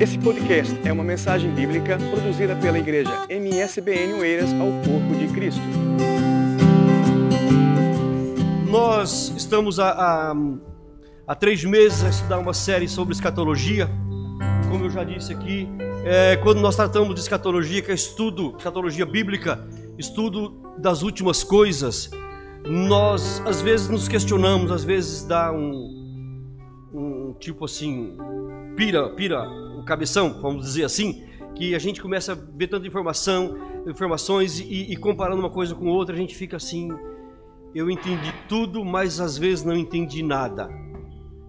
[0.00, 5.60] Esse podcast é uma mensagem bíblica produzida pela igreja MSBN Oeiras ao Corpo de Cristo.
[8.70, 10.36] Nós estamos há, há,
[11.26, 13.90] há três meses a estudar uma série sobre escatologia.
[14.70, 15.68] Como eu já disse aqui,
[16.04, 19.66] é, quando nós tratamos de escatologia, que é estudo, escatologia bíblica,
[19.98, 22.08] estudo das últimas coisas,
[22.64, 26.54] nós às vezes nos questionamos, às vezes dá um,
[26.94, 28.16] um tipo assim,
[28.76, 31.24] pira, pira cabeção, vamos dizer assim,
[31.54, 33.56] que a gente começa a ver tanta informação,
[33.86, 36.88] informações e, e comparando uma coisa com outra, a gente fica assim,
[37.74, 40.68] eu entendi tudo, mas às vezes não entendi nada.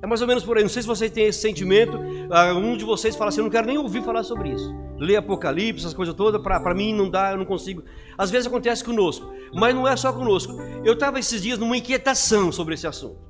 [0.02, 0.64] É mais ou menos por aí.
[0.64, 2.00] Não sei se vocês têm esse sentimento.
[2.32, 4.74] Ah, um de vocês fala assim: Eu não quero nem ouvir falar sobre isso.
[4.98, 7.84] Ler Apocalipse, essas coisas todas, para mim não dá, eu não consigo.
[8.18, 10.54] Às vezes acontece conosco, mas não é só conosco.
[10.84, 13.29] Eu estava esses dias numa inquietação sobre esse assunto.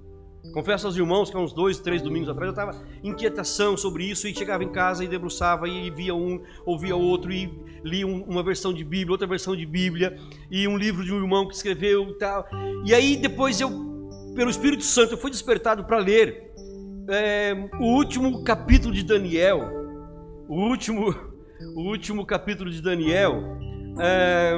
[0.54, 4.28] Confesso aos irmãos que há uns dois, três domingos atrás eu estava inquietação sobre isso
[4.28, 7.52] e chegava em casa e debruçava e via um, ouvia outro e
[7.84, 10.18] lia um, uma versão de Bíblia, outra versão de Bíblia
[10.50, 12.48] e um livro de um irmão que escreveu e tal.
[12.86, 13.70] E aí depois eu,
[14.34, 16.52] pelo Espírito Santo, eu fui despertado para ler
[17.10, 19.60] é, o último capítulo de Daniel,
[20.48, 21.14] o último,
[21.76, 23.44] o último capítulo de Daniel,
[24.00, 24.58] é,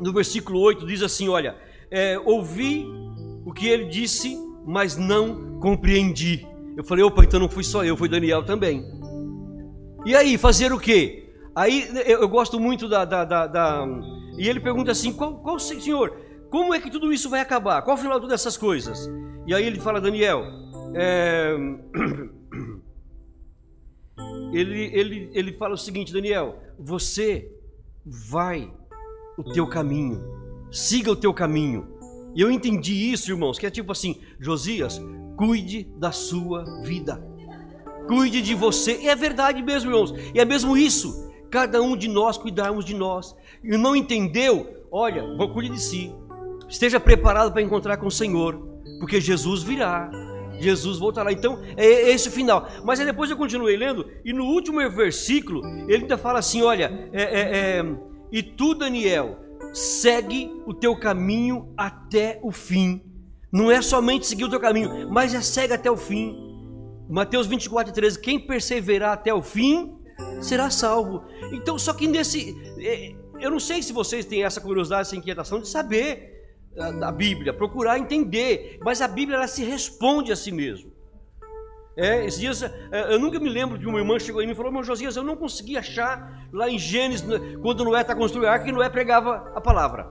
[0.00, 1.56] no versículo 8 diz assim: Olha,
[1.90, 2.86] é, ouvi
[3.44, 6.46] o que ele disse mas não compreendi.
[6.76, 8.84] Eu falei, opa, então não fui só eu, foi Daniel também.
[10.04, 11.32] E aí, fazer o quê?
[11.56, 13.86] Aí eu, eu gosto muito da, da, da, da,
[14.36, 16.14] E ele pergunta assim: qual, qual, senhor,
[16.50, 17.80] como é que tudo isso vai acabar?
[17.80, 19.08] Qual o final de todas essas coisas?
[19.46, 20.44] E aí ele fala, Daniel,
[20.94, 21.56] é...
[24.52, 27.50] ele, ele, ele fala o seguinte: Daniel, você
[28.04, 28.70] vai
[29.38, 30.22] o teu caminho,
[30.70, 31.97] siga o teu caminho.
[32.38, 35.02] E eu entendi isso, irmãos, que é tipo assim: Josias,
[35.36, 37.20] cuide da sua vida,
[38.06, 38.96] cuide de você.
[39.02, 41.28] E é verdade mesmo, irmãos, e é mesmo isso.
[41.50, 43.34] Cada um de nós cuidarmos de nós.
[43.64, 44.84] E não entendeu?
[44.88, 46.14] Olha, cuide de si.
[46.68, 48.56] Esteja preparado para encontrar com o Senhor,
[49.00, 50.08] porque Jesus virá.
[50.60, 51.32] Jesus voltará.
[51.32, 52.68] Então, é esse o final.
[52.84, 57.10] Mas aí depois eu continuei lendo, e no último versículo, ele ainda fala assim: olha,
[57.12, 57.84] é, é, é,
[58.30, 63.02] e tu, Daniel, segue o teu caminho até o fim.
[63.50, 66.36] Não é somente seguir o teu caminho, mas é segue até o fim.
[67.08, 69.96] Mateus 24, 13: Quem perseverar até o fim
[70.40, 71.24] será salvo.
[71.52, 72.54] Então, só que nesse.
[72.80, 76.38] É, eu não sei se vocês têm essa curiosidade, essa inquietação de saber
[76.98, 80.92] da Bíblia, procurar entender, mas a Bíblia ela se responde a si mesmo.
[81.98, 82.72] É, esses dias, é,
[83.12, 85.34] eu nunca me lembro de uma irmã que chegou e falou: Meu Josias, eu não
[85.34, 87.26] consegui achar lá em Gênesis,
[87.60, 90.08] quando Noé está construindo a arca, que Noé pregava a palavra.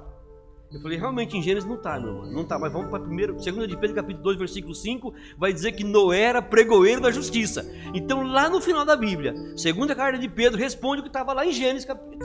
[0.70, 3.36] Eu falei: Realmente em Gênesis não está, meu irmão, não está, mas vamos para primeiro,
[3.36, 7.66] 2 de Pedro, capítulo 2, versículo 5, vai dizer que Noé era pregoeiro da justiça.
[7.94, 11.46] Então, lá no final da Bíblia, segunda carta de Pedro responde o que estava lá
[11.46, 12.18] em Gênesis, capítulo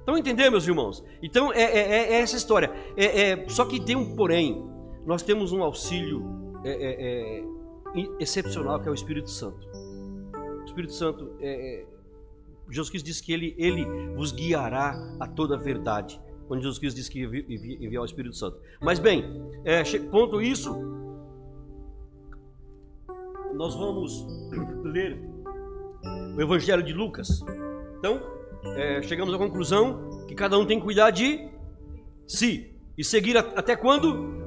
[0.00, 1.02] Estão entendendo, meus irmãos?
[1.22, 2.72] Então é, é, é, é essa história.
[2.96, 4.68] É, é, só que tem um porém.
[5.06, 6.24] Nós temos um auxílio
[8.18, 9.66] excepcional que é o Espírito Santo.
[10.60, 11.86] O Espírito Santo, é, é,
[12.70, 16.20] Jesus Cristo disse que ele, ele vos guiará a toda a verdade.
[16.48, 18.58] Quando Jesus Cristo disse que ia enviar o Espírito Santo.
[18.80, 19.24] Mas bem,
[19.64, 20.74] é, ponto isso,
[23.54, 24.26] nós vamos
[24.84, 25.20] ler
[26.36, 27.40] o Evangelho de Lucas.
[27.98, 28.20] Então,
[28.76, 31.48] é, chegamos à conclusão que cada um tem que cuidar de
[32.26, 34.40] si e seguir até quando?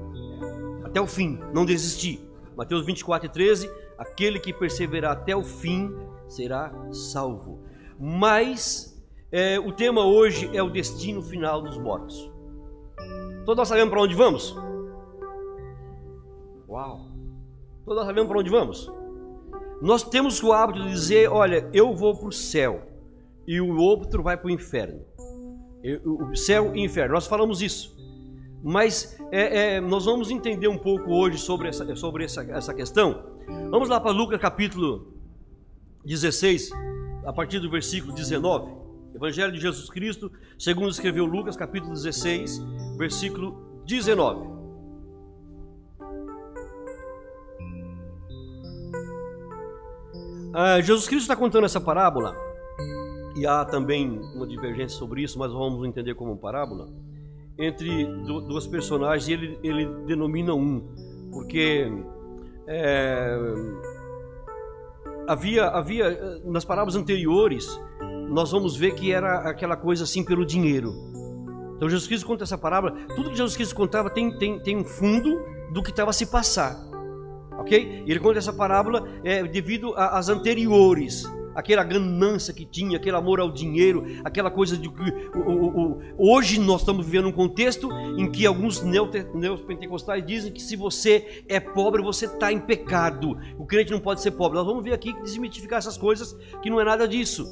[0.83, 2.24] Até o fim, não desistir.
[2.55, 5.91] Mateus 24 e 13: aquele que perseverar até o fim
[6.27, 7.63] será salvo.
[7.99, 8.95] Mas
[9.31, 12.31] é, o tema hoje é o destino final dos mortos.
[13.45, 14.55] Todos nós sabemos para onde vamos?
[16.67, 17.07] Uau!
[17.83, 18.91] Todos nós sabemos para onde vamos?
[19.81, 22.81] Nós temos o hábito de dizer: olha, eu vou para o céu
[23.47, 25.01] e o outro vai para o inferno.
[26.03, 27.13] O céu e inferno.
[27.13, 27.95] Nós falamos isso.
[28.67, 33.37] Mas é, é, nós vamos entender um pouco hoje sobre essa, sobre essa, essa questão.
[33.69, 35.13] Vamos lá para Lucas capítulo
[36.03, 36.71] 16,
[37.27, 38.73] a partir do versículo 19.
[39.13, 42.59] Evangelho de Jesus Cristo, segundo escreveu Lucas, capítulo 16,
[42.97, 44.49] versículo 19.
[50.55, 52.35] Ah, Jesus Cristo está contando essa parábola,
[53.37, 56.89] e há também uma divergência sobre isso, mas vamos entender como parábola
[57.57, 60.83] entre duas personagens ele, ele denomina um,
[61.31, 61.89] porque
[62.67, 63.37] é,
[65.27, 67.79] havia, havia nas parábolas anteriores
[68.29, 70.91] nós vamos ver que era aquela coisa assim pelo dinheiro.
[71.75, 74.83] Então Jesus Cristo conta essa parábola, tudo que Jesus Cristo contava tem, tem, tem um
[74.83, 75.39] fundo
[75.71, 76.75] do que estava a se passar.
[77.57, 78.03] ok?
[78.07, 81.25] Ele conta essa parábola é, devido às anteriores
[81.55, 85.13] aquela ganância que tinha, aquele amor ao dinheiro, aquela coisa de que
[86.17, 91.59] hoje nós estamos vivendo um contexto em que alguns neopentecostais dizem que se você é
[91.59, 93.37] pobre, você está em pecado.
[93.57, 94.57] O crente não pode ser pobre.
[94.57, 97.45] Nós vamos ver aqui desmitificar essas coisas que não é nada disso.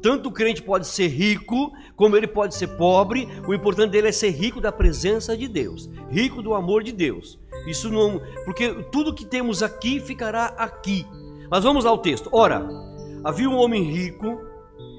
[0.00, 3.28] Tanto o crente pode ser rico, como ele pode ser pobre.
[3.46, 7.38] O importante dele é ser rico da presença de Deus, rico do amor de Deus.
[7.66, 11.04] Isso não, porque tudo que temos aqui ficará aqui.
[11.50, 12.28] Mas vamos ao texto.
[12.32, 12.68] Ora,
[13.24, 14.40] Havia um homem rico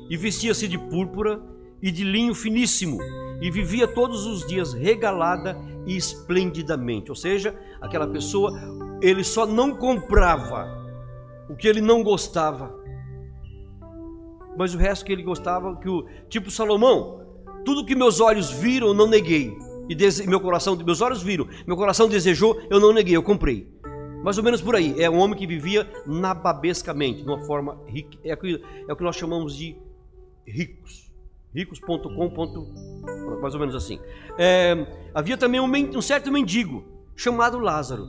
[0.10, 1.42] e vestia-se de púrpura
[1.82, 3.00] e de linho finíssimo
[3.42, 7.10] e vivia todos os dias regalada e esplendidamente.
[7.10, 8.54] Ou seja, aquela pessoa,
[9.02, 10.68] ele só não comprava
[11.50, 12.78] o que ele não gostava,
[14.58, 17.26] mas o resto que ele gostava, que o tipo Salomão,
[17.64, 19.58] tudo que meus olhos viram, não neguei.
[19.90, 23.68] E meu coração, meus olhos viram, meu coração desejou, eu não neguei, eu comprei.
[24.24, 25.02] Mais ou menos por aí.
[25.02, 28.18] É um homem que vivia nababescamente, de uma forma rica.
[28.24, 29.76] É, é o que nós chamamos de
[30.46, 31.10] ricos.
[31.54, 32.32] Ricos.com.
[33.42, 34.00] Mais ou menos assim.
[34.38, 36.84] É, havia também um, um certo mendigo
[37.16, 38.08] chamado Lázaro,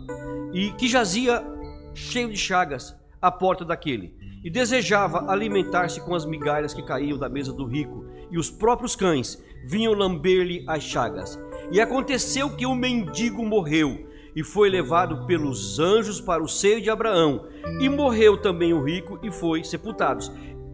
[0.52, 1.44] e que jazia
[1.92, 4.14] cheio de chagas à porta daquele,
[4.44, 8.94] e desejava alimentar-se com as migalhas que caíam da mesa do rico, e os próprios
[8.94, 11.38] cães vinham lamber-lhe as chagas.
[11.72, 16.90] E aconteceu que o mendigo morreu e foi levado pelos anjos para o seio de
[16.90, 17.46] Abraão.
[17.80, 20.24] E morreu também o rico e foi sepultado.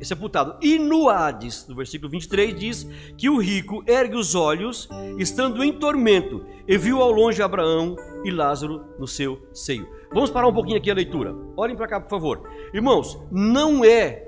[0.02, 0.56] sepultado.
[0.60, 4.88] E no Hades, no versículo 23, diz que o rico ergue os olhos,
[5.18, 9.88] estando em tormento, e viu ao longe Abraão e Lázaro no seu seio.
[10.12, 11.34] Vamos parar um pouquinho aqui a leitura.
[11.56, 12.42] Olhem para cá, por favor.
[12.72, 14.26] Irmãos, não é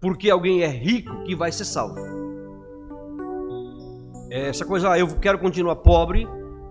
[0.00, 1.98] porque alguém é rico que vai ser salvo.
[4.30, 6.26] É essa coisa, ah, eu quero continuar pobre,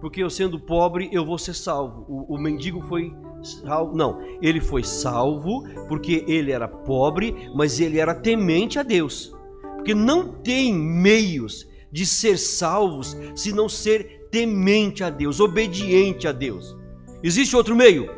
[0.08, 2.06] porque eu sendo pobre eu vou ser salvo.
[2.08, 3.14] O, o, mendigo foi
[3.44, 9.36] salvo, não, ele foi salvo porque ele era pobre, mas ele era temente a Deus.
[9.76, 16.32] Porque não tem meios de ser salvos se não ser temente a Deus, obediente a
[16.32, 16.74] Deus.
[17.22, 18.10] Existe outro meio?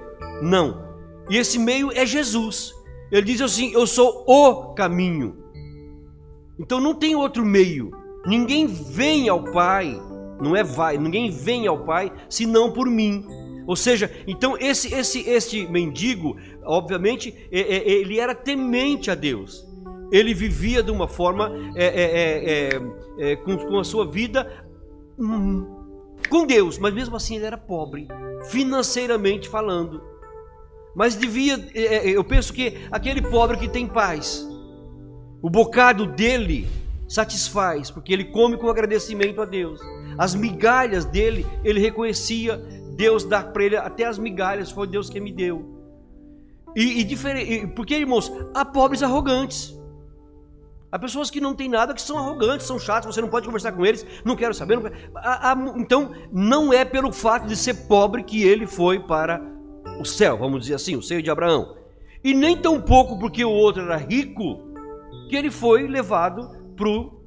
[0.44, 0.88] Não.
[1.28, 2.72] E esse meio é Jesus.
[3.12, 5.44] Ele diz assim: Eu sou o caminho.
[6.60, 7.90] Então não tem outro meio.
[8.28, 10.00] Ninguém vem ao Pai
[10.40, 13.26] não é vai, ninguém vem ao Pai senão por mim.
[13.68, 19.68] Ou seja, então esse esse este mendigo, obviamente, é, é, ele era temente a Deus.
[20.12, 22.10] Ele vivia de uma forma é, é,
[22.74, 24.52] é, é com, com, a sua vida
[25.20, 25.68] hum,
[26.28, 28.08] com Deus, mas mesmo assim ele era pobre,
[28.50, 30.02] financeiramente falando.
[30.96, 34.50] Mas devia, eu penso que aquele pobre que tem paz,
[35.44, 36.68] o bocado dele
[37.08, 39.80] satisfaz, porque ele come com agradecimento a Deus.
[40.20, 42.58] As migalhas dele, ele reconhecia
[42.98, 45.80] Deus dar para ele até as migalhas, foi Deus que me deu.
[46.76, 49.74] E, e diferente, porque irmãos, há pobres arrogantes.
[50.92, 53.72] Há pessoas que não têm nada, que são arrogantes, são chatos, você não pode conversar
[53.72, 54.76] com eles, não quero saber.
[54.76, 54.96] Não quero...
[55.16, 59.42] Há, há, então, não é pelo fato de ser pobre que ele foi para
[60.02, 61.78] o céu, vamos dizer assim, o seio de Abraão.
[62.22, 64.68] E nem tão pouco porque o outro era rico,
[65.30, 67.24] que ele foi levado para o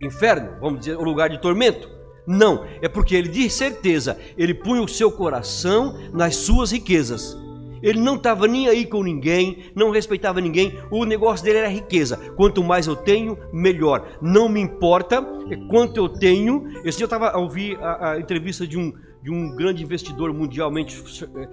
[0.00, 1.99] inferno, vamos dizer, o lugar de tormento.
[2.26, 7.36] Não, é porque ele, de certeza, ele punha o seu coração nas suas riquezas.
[7.82, 12.16] Ele não estava nem aí com ninguém, não respeitava ninguém, o negócio dele era riqueza.
[12.36, 14.18] Quanto mais eu tenho, melhor.
[14.20, 15.22] Não me importa
[15.68, 16.66] quanto eu tenho.
[16.84, 18.92] Esse dia eu estava a ouvir a, a entrevista de um,
[19.22, 21.48] de um grande investidor mundialmente eh,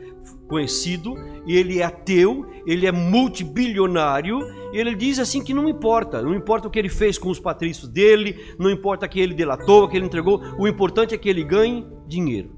[0.48, 1.13] conhecido,
[1.46, 4.39] ele é ateu, ele é multibilionário,
[4.74, 7.89] ele diz assim que não importa, não importa o que ele fez com os patrícios
[7.89, 11.86] dele, não importa que ele delatou, que ele entregou, o importante é que ele ganhe
[12.08, 12.58] dinheiro.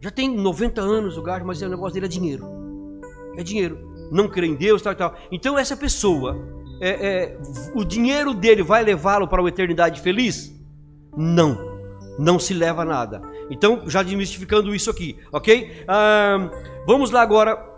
[0.00, 2.44] Já tem 90 anos o gajo, mas o negócio dele é dinheiro.
[3.36, 3.78] É dinheiro.
[4.10, 5.14] Não crê em Deus, tal e tal.
[5.32, 6.36] Então essa pessoa,
[6.80, 7.38] é, é,
[7.74, 10.54] o dinheiro dele vai levá-lo para uma eternidade feliz?
[11.16, 11.58] Não,
[12.18, 13.20] não se leva nada.
[13.50, 15.84] Então, já desmistificando isso aqui, ok?
[15.86, 16.50] Ah,
[16.86, 17.74] vamos lá agora.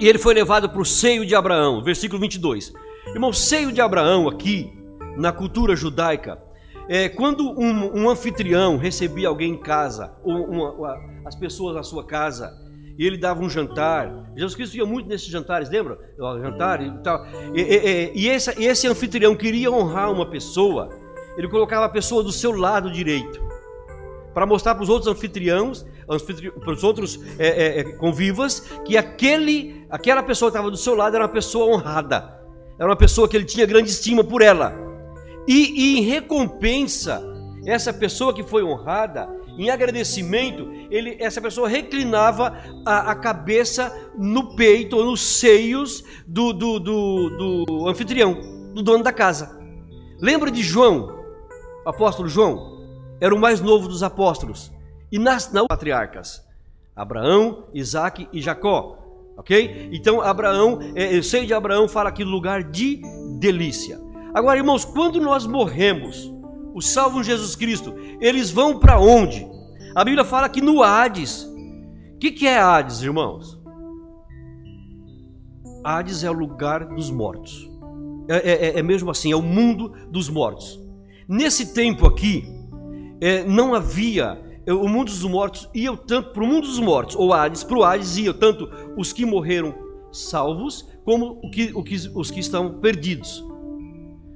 [0.00, 2.72] E ele foi levado para o seio de Abraão, versículo 22.
[3.08, 4.72] Irmão, seio de Abraão aqui,
[5.16, 6.42] na cultura judaica,
[6.88, 12.04] é quando um, um anfitrião recebia alguém em casa, ou uma, as pessoas na sua
[12.04, 12.52] casa,
[12.98, 14.30] e ele dava um jantar.
[14.36, 15.98] Jesus Cristo ia muito nesses jantares, lembra?
[16.42, 17.24] Jantar e tal.
[17.54, 20.90] E, e, e, esse, esse anfitrião queria honrar uma pessoa,
[21.36, 23.53] ele colocava a pessoa do seu lado direito
[24.34, 29.86] para mostrar para os outros anfitriãos, para os outros é, é, é, convivas, que aquele,
[29.88, 32.40] aquela pessoa que estava do seu lado era uma pessoa honrada,
[32.78, 34.74] era uma pessoa que ele tinha grande estima por ela.
[35.46, 37.22] E, e em recompensa,
[37.64, 44.56] essa pessoa que foi honrada, em agradecimento, ele, essa pessoa reclinava a, a cabeça no
[44.56, 48.34] peito ou nos seios do, do, do, do anfitrião,
[48.74, 49.60] do dono da casa.
[50.20, 51.24] Lembra de João,
[51.86, 52.73] apóstolo João?
[53.24, 54.70] Era o mais novo dos apóstolos.
[55.10, 56.46] E nas, nas patriarcas,
[56.94, 58.98] Abraão, Isaac e Jacó.
[59.34, 59.88] Ok?
[59.94, 63.00] Então, Abraão, é, eu sei de Abraão, fala aqui lugar de
[63.40, 63.98] delícia.
[64.34, 66.30] Agora, irmãos, quando nós morremos,
[66.74, 69.48] os salvos Jesus Cristo, eles vão para onde?
[69.94, 71.44] A Bíblia fala que no Hades.
[71.44, 73.58] O que, que é Hades, irmãos?
[75.82, 77.70] Hades é o lugar dos mortos.
[78.28, 80.78] É, é, é mesmo assim, é o mundo dos mortos.
[81.26, 82.53] Nesse tempo aqui,
[83.20, 84.40] é, não havia.
[84.66, 87.78] É, o mundo dos mortos ia tanto para o mundo dos mortos, ou Hades, para
[87.78, 89.74] o Hades ia tanto os que morreram
[90.10, 93.44] salvos, como o que, o que, os que estão perdidos.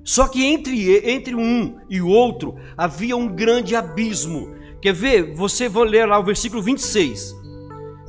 [0.04, 4.54] Só que entre, entre um e o outro havia um grande abismo.
[4.80, 5.34] Quer ver?
[5.34, 7.34] Você vai ler lá o versículo 26,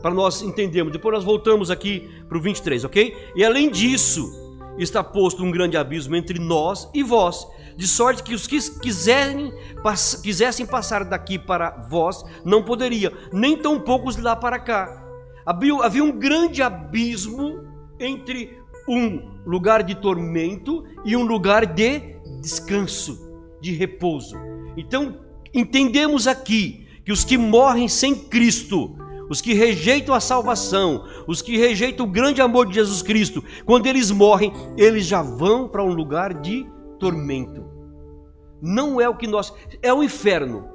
[0.02, 0.94] para nós entendermos.
[0.94, 3.16] Depois nós voltamos aqui para o 23, ok?
[3.36, 4.32] E além disso,
[4.78, 7.46] está posto um grande abismo entre nós e vós,
[7.76, 8.60] de sorte que os que
[9.84, 15.06] pass, quisessem passar daqui para vós, não poderia, nem tão poucos lá para cá.
[15.46, 17.64] Havia, havia um grande abismo
[18.00, 18.58] entre
[18.88, 23.20] um lugar de tormento e um lugar de descanso,
[23.62, 24.36] de repouso.
[24.76, 25.20] Então,
[25.54, 28.96] entendemos aqui que os que morrem sem Cristo,
[29.30, 33.86] os que rejeitam a salvação, os que rejeitam o grande amor de Jesus Cristo, quando
[33.86, 36.66] eles morrem, eles já vão para um lugar de
[37.00, 37.64] tormento.
[38.62, 39.54] Não é o que nós.
[39.82, 40.70] É o inferno,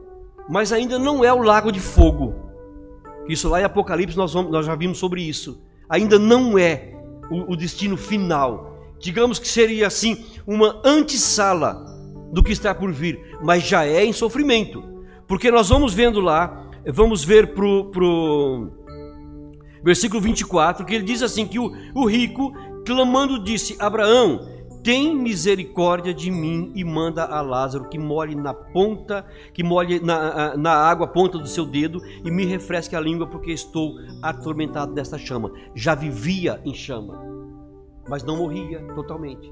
[0.49, 2.35] mas ainda não é o lago de fogo.
[3.29, 5.63] Isso lá em Apocalipse nós, vamos, nós já vimos sobre isso.
[5.89, 6.93] Ainda não é
[7.31, 8.75] o, o destino final.
[8.99, 11.85] Digamos que seria assim uma antessala
[12.33, 14.83] do que está por vir, mas já é em sofrimento.
[15.27, 18.73] Porque nós vamos vendo lá, vamos ver pro, pro
[19.83, 22.53] versículo 24, que ele diz assim: que o, o rico,
[22.85, 24.49] clamando, disse: Abraão,
[24.85, 29.25] tem misericórdia de mim e manda a Lázaro que molhe na ponta,
[29.55, 33.27] que molhe na, na água a ponta do seu dedo e me refresque a língua,
[33.27, 35.51] porque estou atormentado desta chama.
[35.75, 37.19] Já vivia em chama,
[38.07, 39.51] mas não morria totalmente.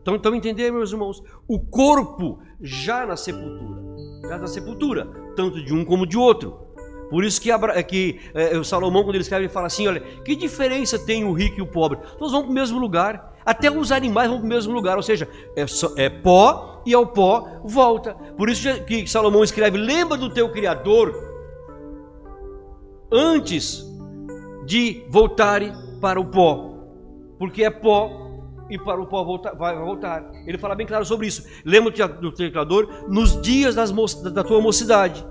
[0.00, 3.82] Então, então entender, meus irmãos, o corpo já na sepultura,
[4.28, 6.65] já na sepultura, tanto de um como de outro.
[7.10, 7.50] Por isso que,
[7.84, 11.32] que é, o Salomão, quando ele escreve, ele fala assim: olha, que diferença tem o
[11.32, 11.98] rico e o pobre?
[12.18, 13.34] Todos vão para o mesmo lugar.
[13.44, 16.92] Até os animais vão para o mesmo lugar, ou seja, é, só, é pó e
[16.92, 18.14] ao pó volta.
[18.36, 21.14] Por isso que Salomão escreve: lembra do teu Criador
[23.10, 23.84] antes
[24.66, 26.74] de voltarem para o pó,
[27.38, 28.24] porque é pó
[28.68, 30.28] e para o pó voltar, vai voltar.
[30.44, 31.44] Ele fala bem claro sobre isso.
[31.64, 33.92] Lembra do teu Criador nos dias das,
[34.32, 35.24] da tua mocidade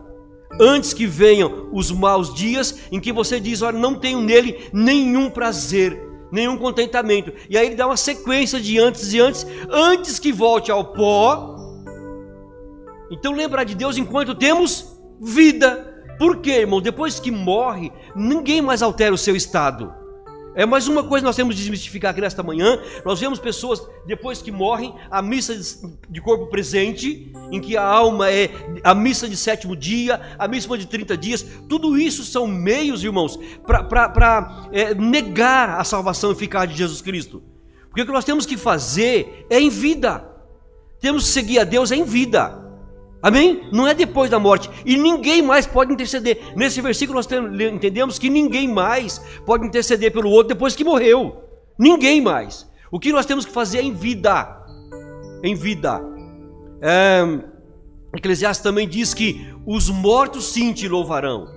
[0.59, 5.29] antes que venham os maus dias em que você diz: Olha, não tenho nele nenhum
[5.29, 5.99] prazer,
[6.31, 7.33] nenhum contentamento.
[7.49, 11.55] E aí ele dá uma sequência de antes e antes, antes que volte ao pó.
[13.11, 15.93] Então lembrar de Deus enquanto temos vida.
[16.17, 16.81] Por quê, irmão?
[16.81, 20.04] Depois que morre, ninguém mais altera o seu estado.
[20.55, 22.81] É mais uma coisa que nós temos de desmistificar aqui nesta manhã.
[23.03, 25.53] Nós vemos pessoas, depois que morrem, a missa
[26.09, 28.49] de corpo presente, em que a alma é
[28.81, 31.45] a missa de sétimo dia, a missa de 30 dias.
[31.67, 37.43] Tudo isso são meios, irmãos, para é, negar a salvação eficaz de Jesus Cristo.
[37.89, 40.25] Porque o que nós temos que fazer é em vida.
[41.01, 42.64] Temos que seguir a Deus em vida.
[43.21, 43.67] Amém?
[43.71, 44.69] Não é depois da morte.
[44.85, 46.39] E ninguém mais pode interceder.
[46.55, 47.27] Nesse versículo nós
[47.73, 51.43] entendemos que ninguém mais pode interceder pelo outro depois que morreu.
[51.77, 52.69] Ninguém mais.
[52.91, 54.63] O que nós temos que fazer é em vida.
[55.43, 56.01] Em vida.
[56.81, 57.23] É,
[58.15, 61.47] Eclesiastes também diz que os mortos sim te louvarão.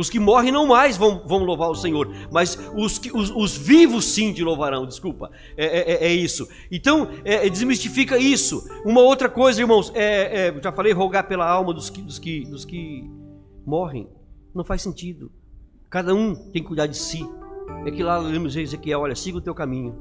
[0.00, 3.54] Os que morrem não mais vão, vão louvar o Senhor, mas os, que, os, os
[3.54, 6.48] vivos sim te louvarão, desculpa, é, é, é, é isso.
[6.72, 8.66] Então, é, é, desmistifica isso.
[8.82, 12.64] Uma outra coisa, irmãos, é, já falei, rogar pela alma dos que, dos, que, dos
[12.64, 13.04] que
[13.66, 14.08] morrem,
[14.54, 15.30] não faz sentido.
[15.90, 17.28] Cada um tem que cuidar de si.
[17.84, 19.98] É que lá lemos Ezequiel, olha, siga o teu caminho,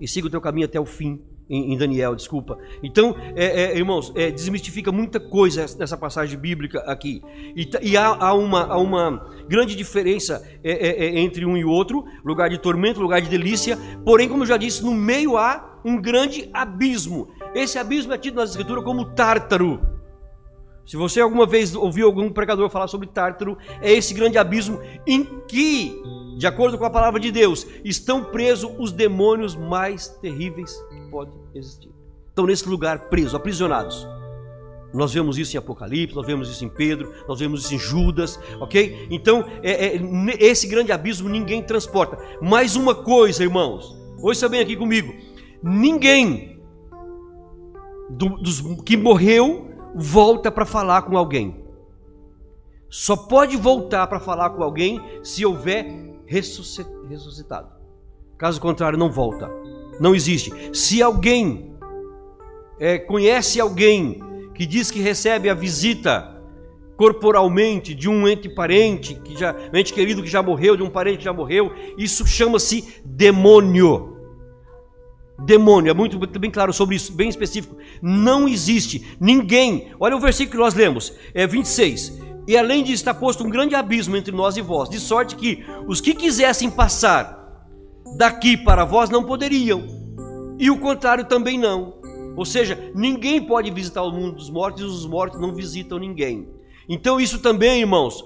[0.00, 2.56] e siga o teu caminho até o fim em, Daniel, desculpa.
[2.82, 7.20] Então, é, é, irmãos, é, desmistifica muita coisa nessa passagem bíblica aqui.
[7.56, 11.64] E, e há, há, uma, há, uma, grande diferença é, é, é, entre um e
[11.64, 13.76] outro, lugar de tormento, lugar de delícia.
[14.04, 17.28] Porém, como eu já disse, no meio há um grande abismo.
[17.54, 19.99] Esse abismo é tido na Escritura como tártaro.
[20.90, 25.24] Se você alguma vez ouviu algum pregador falar sobre tártaro, é esse grande abismo em
[25.46, 25.94] que,
[26.36, 31.32] de acordo com a palavra de Deus, estão presos os demônios mais terríveis que podem
[31.54, 31.92] existir.
[32.26, 34.04] Estão nesse lugar presos, aprisionados.
[34.92, 38.36] Nós vemos isso em Apocalipse, nós vemos isso em Pedro, nós vemos isso em Judas,
[38.60, 39.06] ok?
[39.12, 40.00] Então, é, é,
[40.40, 42.18] esse grande abismo ninguém transporta.
[42.42, 45.14] Mais uma coisa, irmãos, ouça bem aqui comigo:
[45.62, 46.60] ninguém
[48.10, 51.64] do, dos que morreu volta para falar com alguém.
[52.88, 55.86] Só pode voltar para falar com alguém se houver
[56.26, 57.68] ressuscitado.
[58.36, 59.50] Caso contrário, não volta.
[60.00, 60.52] Não existe.
[60.76, 61.74] Se alguém
[62.78, 64.20] é, conhece alguém
[64.54, 66.40] que diz que recebe a visita
[66.96, 70.90] corporalmente de um ente parente, que já, um ente querido que já morreu, de um
[70.90, 74.09] parente que já morreu, isso chama-se demônio.
[75.44, 77.76] Demônio, é muito bem claro sobre isso, bem específico.
[78.00, 79.92] Não existe ninguém.
[79.98, 82.20] Olha o versículo que nós lemos, é 26.
[82.46, 85.64] E além disso está posto um grande abismo entre nós e vós, de sorte que
[85.86, 87.38] os que quisessem passar
[88.16, 89.86] daqui para vós não poderiam,
[90.58, 92.00] e o contrário também não.
[92.36, 96.48] Ou seja, ninguém pode visitar o mundo dos mortos e os mortos não visitam ninguém.
[96.88, 98.24] Então, isso também, irmãos,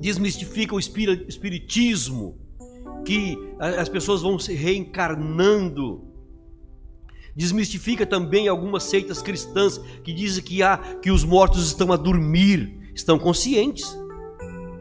[0.00, 2.38] desmistifica o espiritismo,
[3.04, 6.04] que as pessoas vão se reencarnando.
[7.36, 12.90] Desmistifica também algumas seitas cristãs que dizem que, há, que os mortos estão a dormir,
[12.94, 13.96] estão conscientes.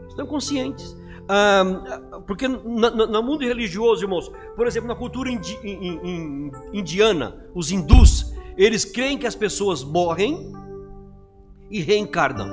[0.07, 0.95] Estão conscientes.
[1.27, 7.71] Ah, porque no, mundo religioso, irmãos, por exemplo, na cultura indi, in, in, indiana, os
[7.71, 10.51] hindus, eles creem que as pessoas morrem
[11.71, 12.49] e reencarnam,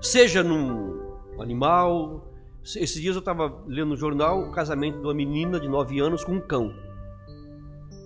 [0.00, 2.25] seja num animal.
[2.74, 6.24] Esses dias eu estava lendo no jornal o casamento de uma menina de 9 anos
[6.24, 6.74] com um cão.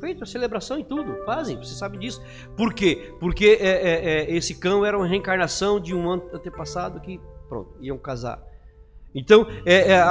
[0.00, 2.22] Feito a celebração e tudo, fazem, você sabe disso.
[2.56, 3.14] Por quê?
[3.18, 7.96] Porque é, é, é, esse cão era uma reencarnação de um antepassado que, pronto, iam
[7.96, 8.42] casar.
[9.14, 10.02] Então, é, é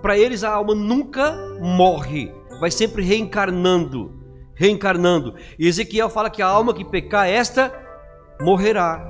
[0.00, 4.12] para eles a alma nunca morre, vai sempre reencarnando,
[4.54, 5.34] reencarnando.
[5.58, 7.72] E Ezequiel fala que a alma que pecar, esta
[8.40, 9.04] morrerá.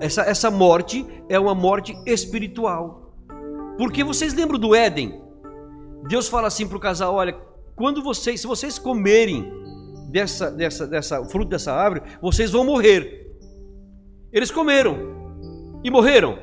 [0.00, 3.07] Essa, essa morte é uma morte espiritual.
[3.78, 5.22] Porque vocês lembram do Éden?
[6.08, 7.32] Deus fala assim para o casal: olha,
[7.76, 9.50] quando vocês, se vocês comerem
[10.10, 13.26] dessa, dessa, dessa fruto dessa árvore, vocês vão morrer.
[14.32, 14.98] Eles comeram
[15.84, 16.38] e morreram.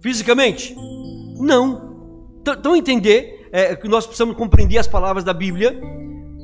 [0.00, 0.76] Fisicamente?
[1.36, 2.38] Não.
[2.40, 5.80] Então entender é, que nós precisamos compreender as palavras da Bíblia,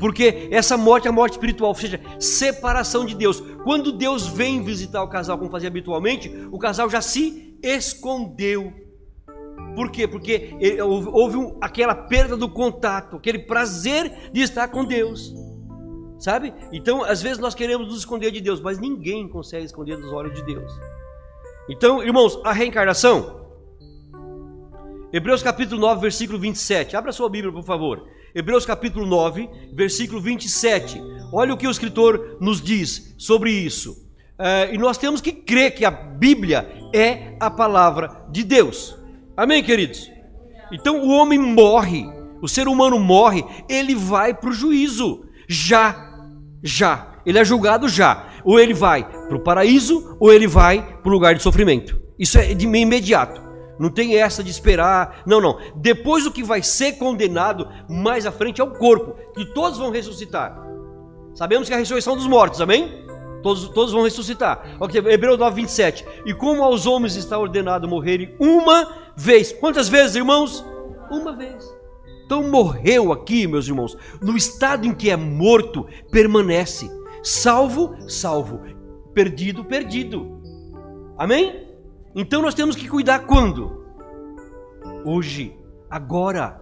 [0.00, 3.40] porque essa morte é a morte espiritual, ou seja, separação de Deus.
[3.62, 8.72] Quando Deus vem visitar o casal como fazia habitualmente, o casal já se escondeu.
[9.74, 10.06] Por quê?
[10.08, 10.54] Porque
[11.12, 15.34] houve um, aquela perda do contato, aquele prazer de estar com Deus.
[16.18, 16.52] Sabe?
[16.72, 20.34] Então, às vezes nós queremos nos esconder de Deus, mas ninguém consegue esconder dos olhos
[20.34, 20.70] de Deus.
[21.68, 23.40] Então, irmãos, a reencarnação
[25.12, 26.96] Hebreus capítulo 9, versículo 27.
[26.96, 28.06] Abra sua Bíblia, por favor.
[28.32, 31.02] Hebreus capítulo 9, versículo 27.
[31.32, 34.08] Olha o que o escritor nos diz sobre isso.
[34.42, 38.96] É, e nós temos que crer que a Bíblia é a palavra de Deus.
[39.36, 40.10] Amém, queridos?
[40.72, 42.06] Então o homem morre,
[42.40, 45.26] o ser humano morre, ele vai para o juízo.
[45.46, 45.94] Já,
[46.62, 47.20] já.
[47.26, 48.28] Ele é julgado já.
[48.42, 52.00] Ou ele vai para o paraíso, ou ele vai para o lugar de sofrimento.
[52.18, 53.42] Isso é de imediato.
[53.78, 55.22] Não tem essa de esperar.
[55.26, 55.58] Não, não.
[55.76, 59.90] Depois o que vai ser condenado mais à frente é o corpo, que todos vão
[59.90, 60.56] ressuscitar.
[61.34, 63.09] Sabemos que é a ressurreição dos mortos, amém?
[63.42, 64.76] Todos, todos vão ressuscitar.
[64.78, 66.04] Ok, Hebreus 9, 27.
[66.26, 69.52] E como aos homens está ordenado morrerem uma vez.
[69.52, 70.64] Quantas vezes, irmãos?
[71.10, 71.80] Uma vez.
[72.24, 76.88] Então morreu aqui, meus irmãos, no estado em que é morto, permanece.
[77.22, 78.60] Salvo, salvo.
[79.12, 80.40] Perdido, perdido.
[81.18, 81.68] Amém?
[82.14, 83.84] Então nós temos que cuidar quando?
[85.04, 85.56] Hoje,
[85.90, 86.60] agora.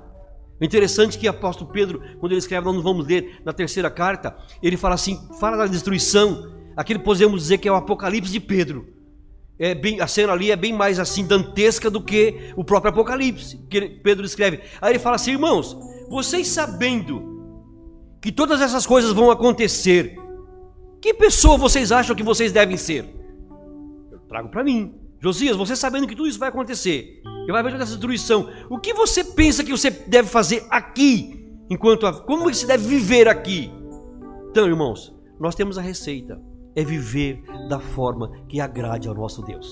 [0.60, 3.90] O interessante é que o apóstolo Pedro, quando ele escreve, nós vamos ler na terceira
[3.90, 8.38] carta, ele fala assim, fala da destruição, aquele podemos dizer que é o apocalipse de
[8.38, 8.86] Pedro.
[9.58, 13.58] É bem, a cena ali é bem mais assim dantesca do que o próprio apocalipse
[13.68, 14.60] que Pedro escreve.
[14.80, 15.76] Aí ele fala assim, irmãos,
[16.08, 17.20] vocês sabendo
[18.22, 20.16] que todas essas coisas vão acontecer,
[21.00, 23.04] que pessoa vocês acham que vocês devem ser?
[24.12, 24.94] Eu trago para mim.
[25.20, 28.78] Josias, você sabendo que tudo isso vai acontecer, que vai haver toda essa destruição, o
[28.78, 33.68] que você pensa que você deve fazer aqui, enquanto a, como você deve viver aqui?
[34.48, 36.40] Então, irmãos, nós temos a receita,
[36.78, 39.68] é viver da forma que agrade ao nosso Deus.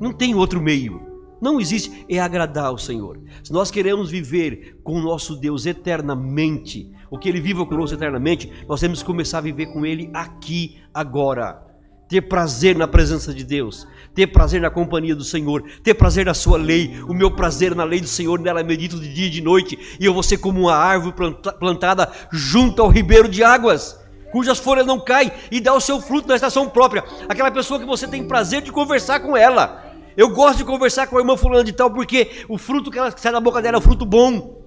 [0.00, 1.02] Não tem outro meio.
[1.38, 3.20] Não existe, é agradar ao Senhor.
[3.42, 8.50] Se nós queremos viver com o nosso Deus eternamente, o que Ele viva conosco eternamente,
[8.66, 11.62] nós temos que começar a viver com Ele aqui, agora.
[12.08, 16.34] ter prazer na presença de Deus, ter prazer na companhia do Senhor, ter prazer na
[16.34, 17.02] sua lei.
[17.08, 20.04] O meu prazer na lei do Senhor, nela medito de dia e de noite, e
[20.04, 21.14] eu vou ser como uma árvore
[21.58, 23.98] plantada junto ao ribeiro de águas,
[24.34, 27.04] cujas folhas não caem e dá o seu fruto na estação própria.
[27.28, 29.94] Aquela pessoa que você tem prazer de conversar com ela.
[30.16, 33.16] Eu gosto de conversar com a irmã fulana de tal porque o fruto que ela
[33.16, 34.60] sai da boca dela é um fruto bom.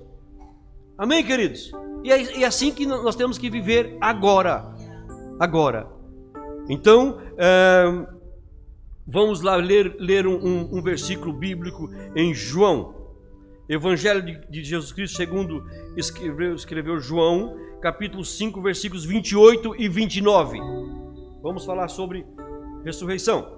[0.97, 1.69] Amém, queridos?
[2.01, 4.73] E é, é assim que nós temos que viver agora.
[5.37, 5.89] Agora.
[6.69, 8.07] Então, é,
[9.05, 12.95] vamos lá ler, ler um, um, um, versículo bíblico em João.
[13.69, 15.65] Evangelho de, Jesus Cristo, segundo
[15.97, 20.59] escreveu, escreveu João, capítulo 5, versículos 28 e 29.
[21.41, 22.25] Vamos falar sobre
[22.85, 23.57] ressurreição.